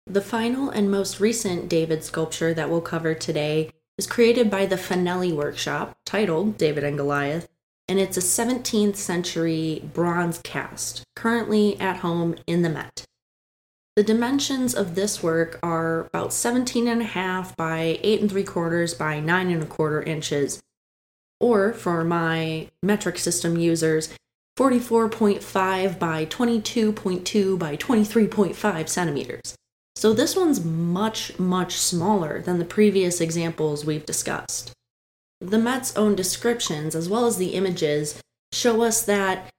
The 0.09 0.21
final 0.21 0.69
and 0.69 0.89
most 0.89 1.19
recent 1.19 1.67
David 1.67 2.01
sculpture 2.01 2.53
that 2.53 2.69
we'll 2.69 2.79
cover 2.79 3.13
today 3.13 3.71
is 3.97 4.07
created 4.07 4.49
by 4.49 4.65
the 4.65 4.77
Fanelli 4.77 5.35
Workshop, 5.35 5.97
titled 6.05 6.57
David 6.57 6.85
and 6.85 6.97
Goliath, 6.97 7.49
and 7.89 7.99
it's 7.99 8.15
a 8.15 8.21
17th 8.21 8.95
century 8.95 9.83
bronze 9.93 10.37
cast, 10.37 11.03
currently 11.17 11.77
at 11.81 11.97
home 11.97 12.37
in 12.47 12.61
the 12.61 12.69
Met. 12.69 13.03
The 13.97 14.03
dimensions 14.03 14.73
of 14.73 14.95
this 14.95 15.21
work 15.21 15.59
are 15.61 16.05
about 16.05 16.31
17 16.31 16.87
and 16.87 17.01
a 17.01 17.05
half 17.05 17.57
by 17.57 17.99
8 18.01 18.21
and 18.21 18.31
3 18.31 18.45
quarters 18.45 18.93
by 18.93 19.19
9 19.19 19.51
and 19.51 19.63
a 19.63 19.65
quarter 19.65 20.01
inches, 20.01 20.61
or 21.41 21.73
for 21.73 22.05
my 22.05 22.69
metric 22.81 23.17
system 23.19 23.57
users, 23.57 24.15
44.5 24.57 25.99
by 25.99 26.25
22.2 26.27 27.59
by 27.59 27.75
23.5 27.75 28.87
centimeters. 28.87 29.57
So 29.97 30.13
this 30.13 30.35
one's 30.35 30.63
much, 30.63 31.39
much 31.39 31.75
smaller 31.75 32.39
than 32.39 32.59
the 32.59 32.65
previous 32.65 33.19
examples 33.19 33.83
we've 33.83 34.05
discussed. 34.05 34.71
The 35.41 35.57
Met's 35.57 35.97
own 35.97 36.15
descriptions, 36.15 36.93
as 36.93 37.09
well 37.09 37.25
as 37.25 37.37
the 37.37 37.55
images, 37.55 38.21
show 38.53 38.83
us 38.83 39.01
that 39.07 39.49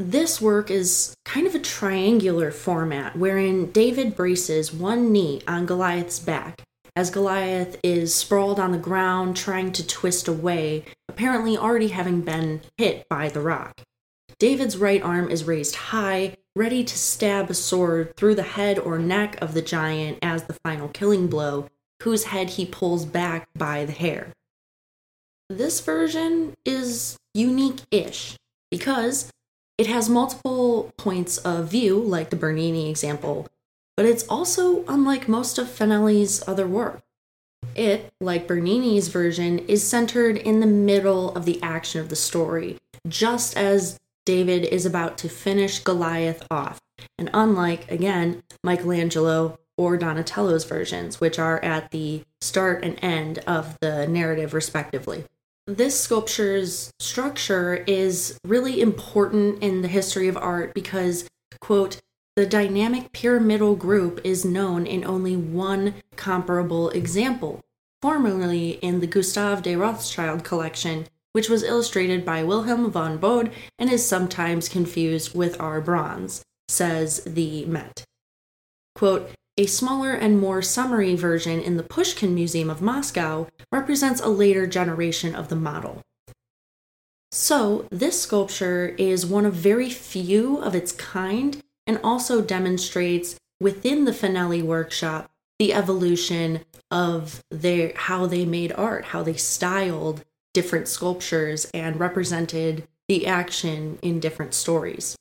this 0.00 0.40
work 0.40 0.70
is 0.70 1.14
kind 1.26 1.46
of 1.46 1.54
a 1.54 1.58
triangular 1.58 2.50
format 2.50 3.18
wherein 3.18 3.70
David 3.70 4.16
braces 4.16 4.72
one 4.72 5.12
knee 5.12 5.42
on 5.46 5.66
Goliath's 5.66 6.18
back 6.18 6.62
as 6.96 7.10
Goliath 7.10 7.78
is 7.84 8.14
sprawled 8.14 8.58
on 8.58 8.72
the 8.72 8.78
ground 8.78 9.36
trying 9.36 9.72
to 9.72 9.86
twist 9.86 10.26
away, 10.26 10.86
apparently 11.06 11.58
already 11.58 11.88
having 11.88 12.22
been 12.22 12.62
hit 12.78 13.06
by 13.10 13.28
the 13.28 13.42
rock. 13.42 13.82
David's 14.38 14.78
right 14.78 15.02
arm 15.02 15.30
is 15.30 15.44
raised 15.44 15.74
high, 15.74 16.34
ready 16.54 16.84
to 16.84 16.98
stab 16.98 17.50
a 17.50 17.54
sword 17.54 18.14
through 18.16 18.34
the 18.34 18.42
head 18.42 18.78
or 18.78 18.98
neck 18.98 19.40
of 19.40 19.54
the 19.54 19.62
giant 19.62 20.18
as 20.22 20.44
the 20.44 20.52
final 20.52 20.88
killing 20.88 21.26
blow, 21.26 21.68
whose 22.02 22.24
head 22.24 22.50
he 22.50 22.66
pulls 22.66 23.04
back 23.04 23.48
by 23.54 23.84
the 23.84 23.92
hair. 23.92 24.28
This 25.48 25.80
version 25.80 26.54
is 26.64 27.16
unique 27.34 27.80
ish 27.90 28.36
because 28.70 29.30
it 29.78 29.86
has 29.86 30.08
multiple 30.08 30.92
points 30.96 31.38
of 31.38 31.68
view, 31.68 31.98
like 31.98 32.30
the 32.30 32.36
Bernini 32.36 32.90
example, 32.90 33.48
but 33.96 34.06
it's 34.06 34.26
also 34.28 34.84
unlike 34.86 35.28
most 35.28 35.58
of 35.58 35.68
Fanelli's 35.68 36.46
other 36.46 36.66
work. 36.66 37.00
It, 37.74 38.12
like 38.20 38.46
Bernini's 38.46 39.08
version, 39.08 39.60
is 39.60 39.86
centered 39.86 40.36
in 40.36 40.60
the 40.60 40.66
middle 40.66 41.34
of 41.34 41.44
the 41.44 41.62
action 41.62 42.00
of 42.00 42.08
the 42.08 42.16
story, 42.16 42.78
just 43.08 43.56
as 43.56 43.98
David 44.24 44.64
is 44.64 44.86
about 44.86 45.18
to 45.18 45.28
finish 45.28 45.80
Goliath 45.80 46.46
off, 46.50 46.80
and 47.18 47.28
unlike, 47.34 47.90
again, 47.90 48.42
Michelangelo 48.62 49.58
or 49.76 49.96
Donatello's 49.96 50.64
versions, 50.64 51.20
which 51.20 51.38
are 51.38 51.62
at 51.64 51.90
the 51.90 52.22
start 52.40 52.84
and 52.84 52.98
end 53.02 53.38
of 53.40 53.76
the 53.80 54.06
narrative, 54.06 54.54
respectively. 54.54 55.24
This 55.66 55.98
sculpture's 55.98 56.92
structure 56.98 57.84
is 57.86 58.38
really 58.44 58.80
important 58.80 59.62
in 59.62 59.82
the 59.82 59.88
history 59.88 60.28
of 60.28 60.36
art 60.36 60.74
because, 60.74 61.28
quote, 61.60 62.00
the 62.34 62.46
dynamic 62.46 63.12
pyramidal 63.12 63.76
group 63.76 64.20
is 64.24 64.44
known 64.44 64.86
in 64.86 65.04
only 65.04 65.36
one 65.36 65.94
comparable 66.16 66.90
example, 66.90 67.60
formerly 68.00 68.70
in 68.82 69.00
the 69.00 69.06
Gustave 69.06 69.62
de 69.62 69.76
Rothschild 69.76 70.42
collection, 70.42 71.06
which 71.32 71.48
was 71.48 71.62
illustrated 71.62 72.24
by 72.24 72.42
Wilhelm 72.44 72.90
von 72.90 73.18
Bode 73.18 73.52
and 73.78 73.90
is 73.90 74.06
sometimes 74.06 74.68
confused 74.68 75.34
with 75.34 75.60
our 75.60 75.80
bronze, 75.80 76.42
says 76.68 77.24
the 77.24 77.64
Met. 77.66 78.04
Quote, 78.94 79.30
a 79.58 79.66
smaller 79.66 80.12
and 80.12 80.40
more 80.40 80.62
summary 80.62 81.14
version 81.14 81.60
in 81.60 81.76
the 81.76 81.82
Pushkin 81.82 82.34
Museum 82.34 82.70
of 82.70 82.80
Moscow 82.80 83.48
represents 83.70 84.20
a 84.20 84.28
later 84.28 84.66
generation 84.66 85.34
of 85.34 85.48
the 85.48 85.56
model. 85.56 86.00
So, 87.30 87.86
this 87.90 88.22
sculpture 88.22 88.94
is 88.98 89.26
one 89.26 89.44
of 89.44 89.54
very 89.54 89.90
few 89.90 90.58
of 90.58 90.74
its 90.74 90.92
kind 90.92 91.62
and 91.86 91.98
also 92.02 92.40
demonstrates 92.40 93.36
within 93.60 94.04
the 94.04 94.12
Fanelli 94.12 94.62
workshop 94.62 95.30
the 95.58 95.72
evolution 95.72 96.60
of 96.90 97.42
their 97.50 97.92
how 97.94 98.26
they 98.26 98.44
made 98.44 98.72
art, 98.72 99.06
how 99.06 99.22
they 99.22 99.34
styled 99.34 100.24
different 100.54 100.88
sculptures 100.88 101.70
and 101.72 101.98
represented 101.98 102.86
the 103.08 103.26
action 103.26 103.98
in 104.02 104.20
different 104.20 104.54
stories. 104.54 105.16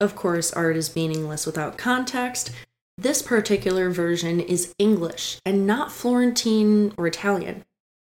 Of 0.00 0.16
course, 0.16 0.52
art 0.52 0.76
is 0.76 0.94
meaningless 0.94 1.46
without 1.46 1.78
context. 1.78 2.50
This 2.98 3.22
particular 3.22 3.90
version 3.90 4.40
is 4.40 4.74
English 4.78 5.38
and 5.44 5.66
not 5.66 5.92
Florentine 5.92 6.92
or 6.96 7.06
Italian. 7.06 7.64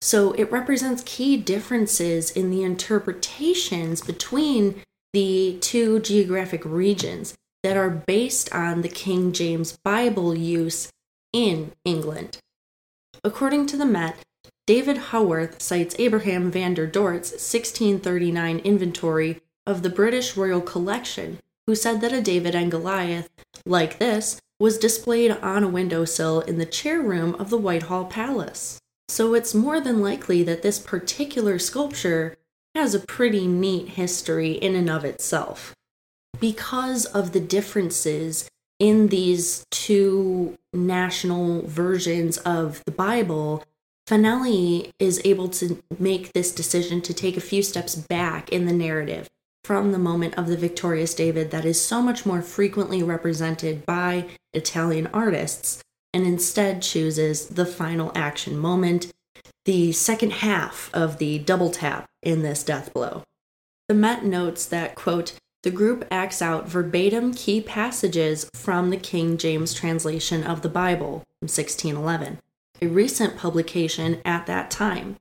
So 0.00 0.32
it 0.32 0.52
represents 0.52 1.02
key 1.04 1.36
differences 1.36 2.30
in 2.30 2.50
the 2.50 2.62
interpretations 2.62 4.00
between 4.00 4.82
the 5.12 5.58
two 5.60 5.98
geographic 6.00 6.62
regions 6.64 7.34
that 7.62 7.76
are 7.76 7.90
based 7.90 8.52
on 8.54 8.82
the 8.82 8.88
King 8.88 9.32
James 9.32 9.76
Bible 9.82 10.36
use 10.36 10.90
in 11.32 11.72
England. 11.84 12.38
According 13.24 13.66
to 13.66 13.76
the 13.76 13.86
Met, 13.86 14.16
David 14.68 14.98
Haworth 14.98 15.62
cites 15.62 15.96
Abraham 15.98 16.50
van 16.50 16.74
der 16.74 16.86
Doort's 16.86 17.30
1639 17.30 18.58
inventory 18.58 19.40
of 19.66 19.80
the 19.80 19.88
British 19.88 20.36
Royal 20.36 20.60
Collection, 20.60 21.38
who 21.66 21.74
said 21.74 22.02
that 22.02 22.12
a 22.12 22.20
David 22.20 22.54
and 22.54 22.70
Goliath, 22.70 23.30
like 23.64 23.98
this, 23.98 24.42
was 24.60 24.76
displayed 24.76 25.30
on 25.30 25.64
a 25.64 25.68
windowsill 25.68 26.40
in 26.40 26.58
the 26.58 26.66
chair 26.66 27.00
room 27.00 27.34
of 27.36 27.48
the 27.48 27.56
Whitehall 27.56 28.04
Palace. 28.04 28.78
So 29.08 29.32
it's 29.32 29.54
more 29.54 29.80
than 29.80 30.02
likely 30.02 30.42
that 30.42 30.60
this 30.60 30.78
particular 30.78 31.58
sculpture 31.58 32.36
has 32.74 32.94
a 32.94 33.00
pretty 33.00 33.46
neat 33.46 33.88
history 33.88 34.52
in 34.52 34.74
and 34.74 34.90
of 34.90 35.02
itself. 35.02 35.74
Because 36.40 37.06
of 37.06 37.32
the 37.32 37.40
differences 37.40 38.50
in 38.78 39.08
these 39.08 39.64
two 39.70 40.58
national 40.74 41.62
versions 41.62 42.36
of 42.36 42.82
the 42.84 42.92
Bible, 42.92 43.64
Fanelli 44.08 44.90
is 44.98 45.20
able 45.26 45.48
to 45.50 45.82
make 45.98 46.32
this 46.32 46.50
decision 46.50 47.02
to 47.02 47.12
take 47.12 47.36
a 47.36 47.42
few 47.42 47.62
steps 47.62 47.94
back 47.94 48.48
in 48.48 48.64
the 48.64 48.72
narrative 48.72 49.28
from 49.64 49.92
the 49.92 49.98
moment 49.98 50.34
of 50.38 50.46
the 50.46 50.56
victorious 50.56 51.12
David 51.12 51.50
that 51.50 51.66
is 51.66 51.78
so 51.78 52.00
much 52.00 52.24
more 52.24 52.40
frequently 52.40 53.02
represented 53.02 53.84
by 53.84 54.26
Italian 54.54 55.08
artists, 55.08 55.82
and 56.14 56.26
instead 56.26 56.80
chooses 56.80 57.48
the 57.48 57.66
final 57.66 58.10
action 58.14 58.56
moment, 58.56 59.12
the 59.66 59.92
second 59.92 60.32
half 60.32 60.88
of 60.94 61.18
the 61.18 61.40
double 61.40 61.70
tap 61.70 62.06
in 62.22 62.40
this 62.40 62.62
death 62.62 62.94
blow. 62.94 63.24
The 63.88 63.94
Met 63.94 64.24
notes 64.24 64.64
that, 64.64 64.94
quote, 64.94 65.34
the 65.64 65.70
group 65.70 66.06
acts 66.10 66.40
out 66.40 66.66
verbatim 66.66 67.34
key 67.34 67.60
passages 67.60 68.48
from 68.54 68.88
the 68.88 68.96
King 68.96 69.36
James 69.36 69.74
translation 69.74 70.44
of 70.44 70.62
the 70.62 70.70
Bible 70.70 71.24
from 71.40 71.48
1611 71.48 72.38
a 72.80 72.86
recent 72.86 73.36
publication 73.36 74.20
at 74.24 74.46
that 74.46 74.70
time. 74.70 75.16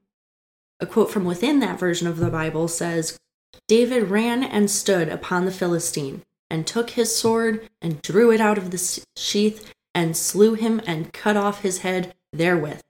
A 0.80 0.86
quote 0.86 1.12
from 1.12 1.26
within 1.26 1.60
that 1.60 1.80
version 1.80 2.08
of 2.08 2.18
the 2.18 2.30
Bible 2.30 2.68
says 2.68 3.18
David 3.68 4.10
ran 4.10 4.44
and 4.44 4.70
stood 4.70 5.10
upon 5.10 5.46
the 5.46 5.52
Philistine, 5.52 6.22
and 6.50 6.66
took 6.66 6.92
his 6.92 7.16
sword, 7.16 7.68
and 7.82 8.02
drew 8.02 8.32
it 8.32 8.40
out 8.40 8.58
of 8.58 8.72
the 8.72 9.02
sheath, 9.16 9.74
and 9.94 10.16
slew 10.16 10.54
him, 10.54 10.82
and 10.86 11.12
cut 11.12 11.36
off 11.36 11.62
his 11.62 11.80
head 11.80 12.14
therewith. 12.32 12.82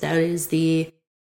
That 0.00 0.16
is 0.16 0.48
the 0.48 0.92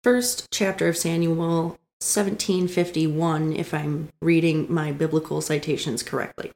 first 0.04 0.48
chapter 0.52 0.88
of 0.88 0.98
Samuel 0.98 1.80
1751, 2.02 3.54
if 3.54 3.74
I'm 3.74 4.10
reading 4.22 4.68
my 4.70 4.92
biblical 4.92 5.42
citations 5.42 6.04
correctly. 6.04 6.52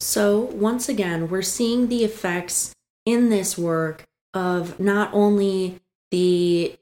So, 0.00 0.40
once 0.40 0.88
again, 0.88 1.28
we're 1.28 1.42
seeing 1.42 1.88
the 1.88 2.04
effects 2.04 2.72
in 3.06 3.28
this 3.28 3.56
work 3.56 4.04
of 4.34 4.78
not 4.78 5.10
only 5.14 5.80
the 6.10 6.76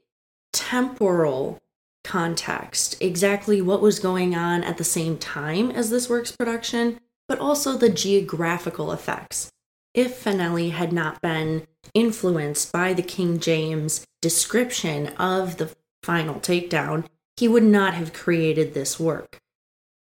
temporal 0.51 1.61
context, 2.03 2.97
exactly 2.99 3.61
what 3.61 3.81
was 3.81 3.99
going 3.99 4.35
on 4.35 4.63
at 4.63 4.77
the 4.77 4.83
same 4.83 5.17
time 5.17 5.71
as 5.71 5.89
this 5.89 6.09
work's 6.09 6.31
production, 6.31 6.99
but 7.27 7.39
also 7.39 7.77
the 7.77 7.89
geographical 7.89 8.91
effects. 8.91 9.49
If 9.93 10.23
Fanelli 10.23 10.71
had 10.71 10.91
not 10.91 11.21
been 11.21 11.67
influenced 11.93 12.71
by 12.71 12.93
the 12.93 13.03
King 13.03 13.39
James 13.39 14.05
description 14.21 15.07
of 15.19 15.57
the 15.57 15.75
final 16.01 16.35
takedown, 16.35 17.05
he 17.37 17.47
would 17.47 17.63
not 17.63 17.93
have 17.93 18.13
created 18.13 18.73
this 18.73 18.99
work. 18.99 19.39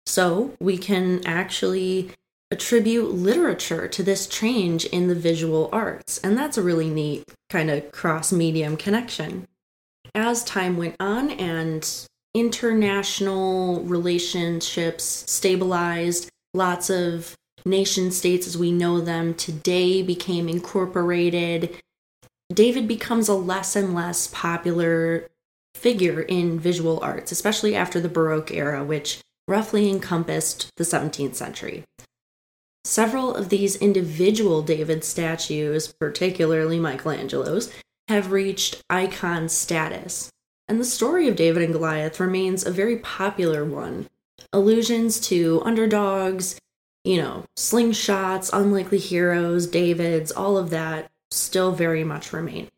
So 0.06 0.56
we 0.60 0.78
can 0.78 1.26
actually 1.26 2.12
attribute 2.52 3.12
literature 3.14 3.88
to 3.88 4.04
this 4.04 4.28
change 4.28 4.86
in 4.86 5.08
the 5.08 5.16
visual 5.16 5.70
arts, 5.72 6.20
and 6.20 6.38
that's 6.38 6.58
a 6.58 6.62
really 6.62 6.90
neat 6.90 7.26
kind 7.50 7.70
of 7.70 7.92
cross 7.92 8.32
medium 8.32 8.78
connection. 8.78 9.48
As 10.14 10.44
time 10.44 10.78
went 10.78 10.96
on 11.00 11.32
and 11.32 12.08
international 12.34 13.82
relationships 13.82 15.04
stabilized, 15.28 16.30
lots 16.54 16.90
of 16.90 17.36
nation 17.66 18.12
states 18.12 18.46
as 18.46 18.58
we 18.58 18.72
know 18.72 19.02
them 19.02 19.34
today 19.34 20.04
became 20.04 20.48
incorporated. 20.48 21.76
David 22.54 22.88
becomes 22.88 23.28
a 23.28 23.34
less 23.34 23.76
and 23.76 23.96
less 23.96 24.28
popular 24.28 25.30
figure 25.74 26.22
in 26.22 26.60
visual 26.60 27.00
arts, 27.02 27.32
especially 27.32 27.76
after 27.76 28.00
the 28.00 28.10
Baroque 28.10 28.52
era, 28.52 28.84
which 28.84 29.20
roughly 29.48 29.90
encompassed 29.90 30.70
the 30.78 30.84
17th 30.84 31.36
century. 31.36 31.84
Several 32.86 33.34
of 33.34 33.50
these 33.50 33.76
individual 33.78 34.62
David 34.62 35.04
statues, 35.04 35.88
particularly 35.88 36.80
Michelangelo's, 36.80 37.74
have 38.08 38.32
reached 38.32 38.84
icon 38.92 39.50
status. 39.50 40.30
And 40.68 40.80
the 40.80 40.86
story 40.86 41.28
of 41.28 41.36
David 41.36 41.64
and 41.64 41.74
Goliath 41.74 42.20
remains 42.20 42.64
a 42.64 42.70
very 42.70 42.98
popular 43.00 43.66
one. 43.66 44.08
Allusions 44.54 45.20
to 45.22 45.64
underdogs, 45.66 46.60
you 47.04 47.18
know, 47.18 47.46
slingshots, 47.58 48.52
unlikely 48.54 49.00
heroes, 49.00 49.66
Davids, 49.66 50.32
all 50.32 50.56
of 50.56 50.70
that 50.70 51.10
still 51.32 51.72
very 51.72 52.04
much 52.04 52.32
remain. 52.32 52.70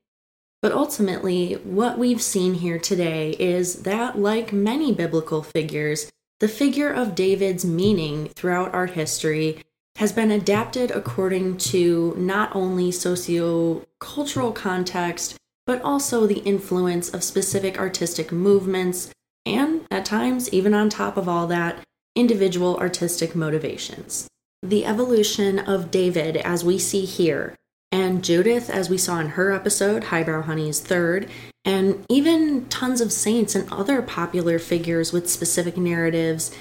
But 0.62 0.72
ultimately, 0.72 1.56
what 1.56 1.98
we've 1.98 2.22
seen 2.22 2.54
here 2.54 2.80
today 2.80 3.32
is 3.32 3.84
that, 3.84 4.18
like 4.18 4.54
many 4.54 4.94
biblical 4.94 5.44
figures, 5.44 6.10
the 6.40 6.48
figure 6.48 6.90
of 6.90 7.14
David's 7.14 7.66
meaning 7.66 8.30
throughout 8.30 8.74
our 8.74 8.86
history 8.86 9.64
has 9.98 10.12
been 10.12 10.30
adapted 10.30 10.92
according 10.92 11.58
to 11.58 12.14
not 12.18 12.56
only 12.56 12.92
socio-cultural 12.92 14.52
context, 14.52 15.36
but 15.66 15.82
also 15.82 16.28
the 16.28 16.40
influence 16.40 17.12
of 17.14 17.24
specific 17.24 17.80
artistic 17.80 18.32
movements, 18.32 19.10
and 19.46 19.82
at 19.90 20.06
times, 20.06 20.50
even 20.54 20.74
on 20.74 20.88
top 20.88 21.18
of 21.18 21.28
all 21.28 21.48
that, 21.48 21.80
individual 22.16 22.78
artistic 22.78 23.36
motivations. 23.36 24.28
The 24.62 24.86
evolution 24.86 25.58
of 25.58 25.90
David, 25.90 26.38
as 26.38 26.64
we 26.64 26.78
see 26.78 27.06
here, 27.06 27.56
and 27.92 28.24
Judith, 28.24 28.70
as 28.70 28.90
we 28.90 29.00
saw 29.00 29.20
in 29.20 29.30
her 29.30 29.52
episode, 29.52 30.06
Highbrow 30.06 30.44
Honey's 30.44 30.80
third, 30.80 31.28
and 31.66 32.06
even 32.08 32.68
tons 32.68 33.02
of 33.02 33.12
saints 33.12 33.56
and 33.56 33.68
other 33.72 34.04
popular 34.04 34.60
figures 34.60 35.12
with 35.12 35.30
specific 35.30 35.76
narratives, 35.76 36.52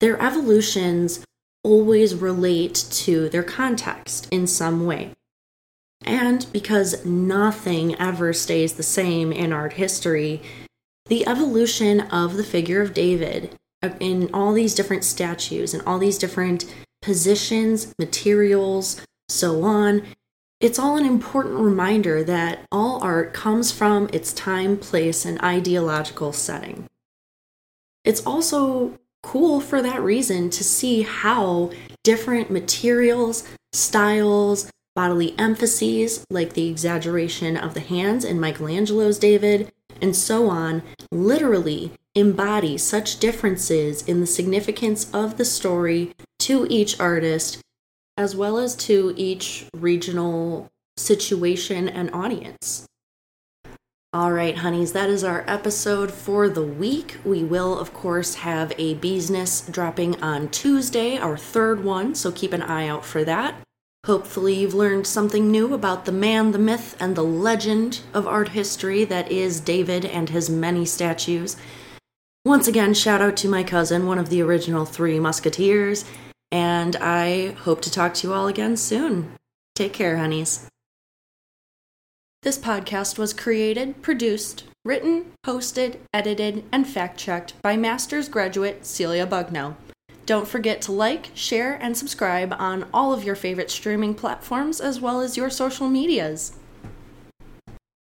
their 0.00 0.20
evolutions 0.20 1.24
always 1.64 2.14
relate 2.14 2.84
to 2.90 3.28
their 3.30 3.42
context 3.42 4.28
in 4.30 4.46
some 4.46 4.86
way. 4.86 5.12
And 6.04 6.46
because 6.52 7.04
nothing 7.04 7.98
ever 7.98 8.32
stays 8.32 8.74
the 8.74 8.82
same 8.82 9.32
in 9.32 9.52
art 9.52 9.74
history, 9.74 10.42
the 11.06 11.26
evolution 11.26 12.00
of 12.02 12.36
the 12.36 12.44
figure 12.44 12.82
of 12.82 12.94
David 12.94 13.56
in 14.00 14.30
all 14.32 14.52
these 14.52 14.74
different 14.74 15.04
statues 15.04 15.74
and 15.74 15.82
all 15.86 15.98
these 15.98 16.18
different 16.18 16.64
positions, 17.02 17.92
materials, 17.98 19.00
so 19.28 19.62
on, 19.62 20.02
it's 20.60 20.78
all 20.78 20.96
an 20.96 21.04
important 21.04 21.58
reminder 21.58 22.24
that 22.24 22.60
all 22.72 23.02
art 23.02 23.34
comes 23.34 23.70
from 23.70 24.08
its 24.12 24.32
time, 24.32 24.78
place, 24.78 25.24
and 25.24 25.40
ideological 25.42 26.32
setting. 26.32 26.86
It's 28.04 28.24
also 28.24 28.98
cool 29.24 29.58
for 29.58 29.80
that 29.82 30.02
reason 30.02 30.50
to 30.50 30.62
see 30.62 31.02
how 31.02 31.70
different 32.04 32.50
materials, 32.50 33.48
styles, 33.72 34.70
bodily 34.94 35.34
emphases, 35.38 36.24
like 36.30 36.52
the 36.52 36.68
exaggeration 36.68 37.56
of 37.56 37.74
the 37.74 37.80
hands 37.80 38.24
in 38.24 38.38
Michelangelo's 38.38 39.18
David, 39.18 39.72
and 40.00 40.14
so 40.14 40.48
on, 40.48 40.82
literally 41.10 41.92
embody 42.14 42.78
such 42.78 43.18
differences 43.18 44.02
in 44.02 44.20
the 44.20 44.26
significance 44.26 45.10
of 45.12 45.36
the 45.36 45.44
story 45.44 46.14
to 46.38 46.66
each 46.70 47.00
artist 47.00 47.60
as 48.16 48.36
well 48.36 48.58
as 48.58 48.76
to 48.76 49.12
each 49.16 49.66
regional 49.74 50.68
situation 50.96 51.88
and 51.88 52.12
audience. 52.12 52.86
All 54.14 54.30
right, 54.30 54.56
honeys, 54.56 54.92
that 54.92 55.10
is 55.10 55.24
our 55.24 55.42
episode 55.48 56.12
for 56.12 56.48
the 56.48 56.62
week. 56.62 57.16
We 57.24 57.42
will, 57.42 57.76
of 57.76 57.92
course, 57.92 58.36
have 58.36 58.72
a 58.78 58.94
business 58.94 59.62
dropping 59.62 60.22
on 60.22 60.50
Tuesday, 60.50 61.18
our 61.18 61.36
third 61.36 61.82
one, 61.82 62.14
so 62.14 62.30
keep 62.30 62.52
an 62.52 62.62
eye 62.62 62.86
out 62.86 63.04
for 63.04 63.24
that. 63.24 63.56
Hopefully, 64.06 64.54
you've 64.54 64.72
learned 64.72 65.08
something 65.08 65.50
new 65.50 65.74
about 65.74 66.04
the 66.04 66.12
man, 66.12 66.52
the 66.52 66.60
myth, 66.60 66.96
and 67.00 67.16
the 67.16 67.24
legend 67.24 68.02
of 68.14 68.24
art 68.24 68.50
history 68.50 69.02
that 69.02 69.32
is 69.32 69.58
David 69.58 70.04
and 70.04 70.28
his 70.28 70.48
many 70.48 70.84
statues. 70.84 71.56
Once 72.44 72.68
again, 72.68 72.94
shout 72.94 73.20
out 73.20 73.36
to 73.38 73.48
my 73.48 73.64
cousin, 73.64 74.06
one 74.06 74.20
of 74.20 74.30
the 74.30 74.40
original 74.40 74.84
three 74.84 75.18
Musketeers, 75.18 76.04
and 76.52 76.94
I 77.00 77.54
hope 77.64 77.82
to 77.82 77.90
talk 77.90 78.14
to 78.14 78.28
you 78.28 78.32
all 78.32 78.46
again 78.46 78.76
soon. 78.76 79.32
Take 79.74 79.92
care, 79.92 80.18
honeys. 80.18 80.68
This 82.44 82.58
podcast 82.58 83.16
was 83.16 83.32
created, 83.32 84.02
produced, 84.02 84.64
written, 84.84 85.32
hosted, 85.46 85.96
edited, 86.12 86.62
and 86.70 86.86
fact 86.86 87.18
checked 87.18 87.54
by 87.62 87.74
master's 87.74 88.28
graduate 88.28 88.84
Celia 88.84 89.26
Bugno. 89.26 89.76
Don't 90.26 90.46
forget 90.46 90.82
to 90.82 90.92
like, 90.92 91.30
share, 91.32 91.78
and 91.80 91.96
subscribe 91.96 92.54
on 92.58 92.86
all 92.92 93.14
of 93.14 93.24
your 93.24 93.34
favorite 93.34 93.70
streaming 93.70 94.14
platforms 94.14 94.78
as 94.78 95.00
well 95.00 95.22
as 95.22 95.38
your 95.38 95.48
social 95.48 95.88
medias. 95.88 96.52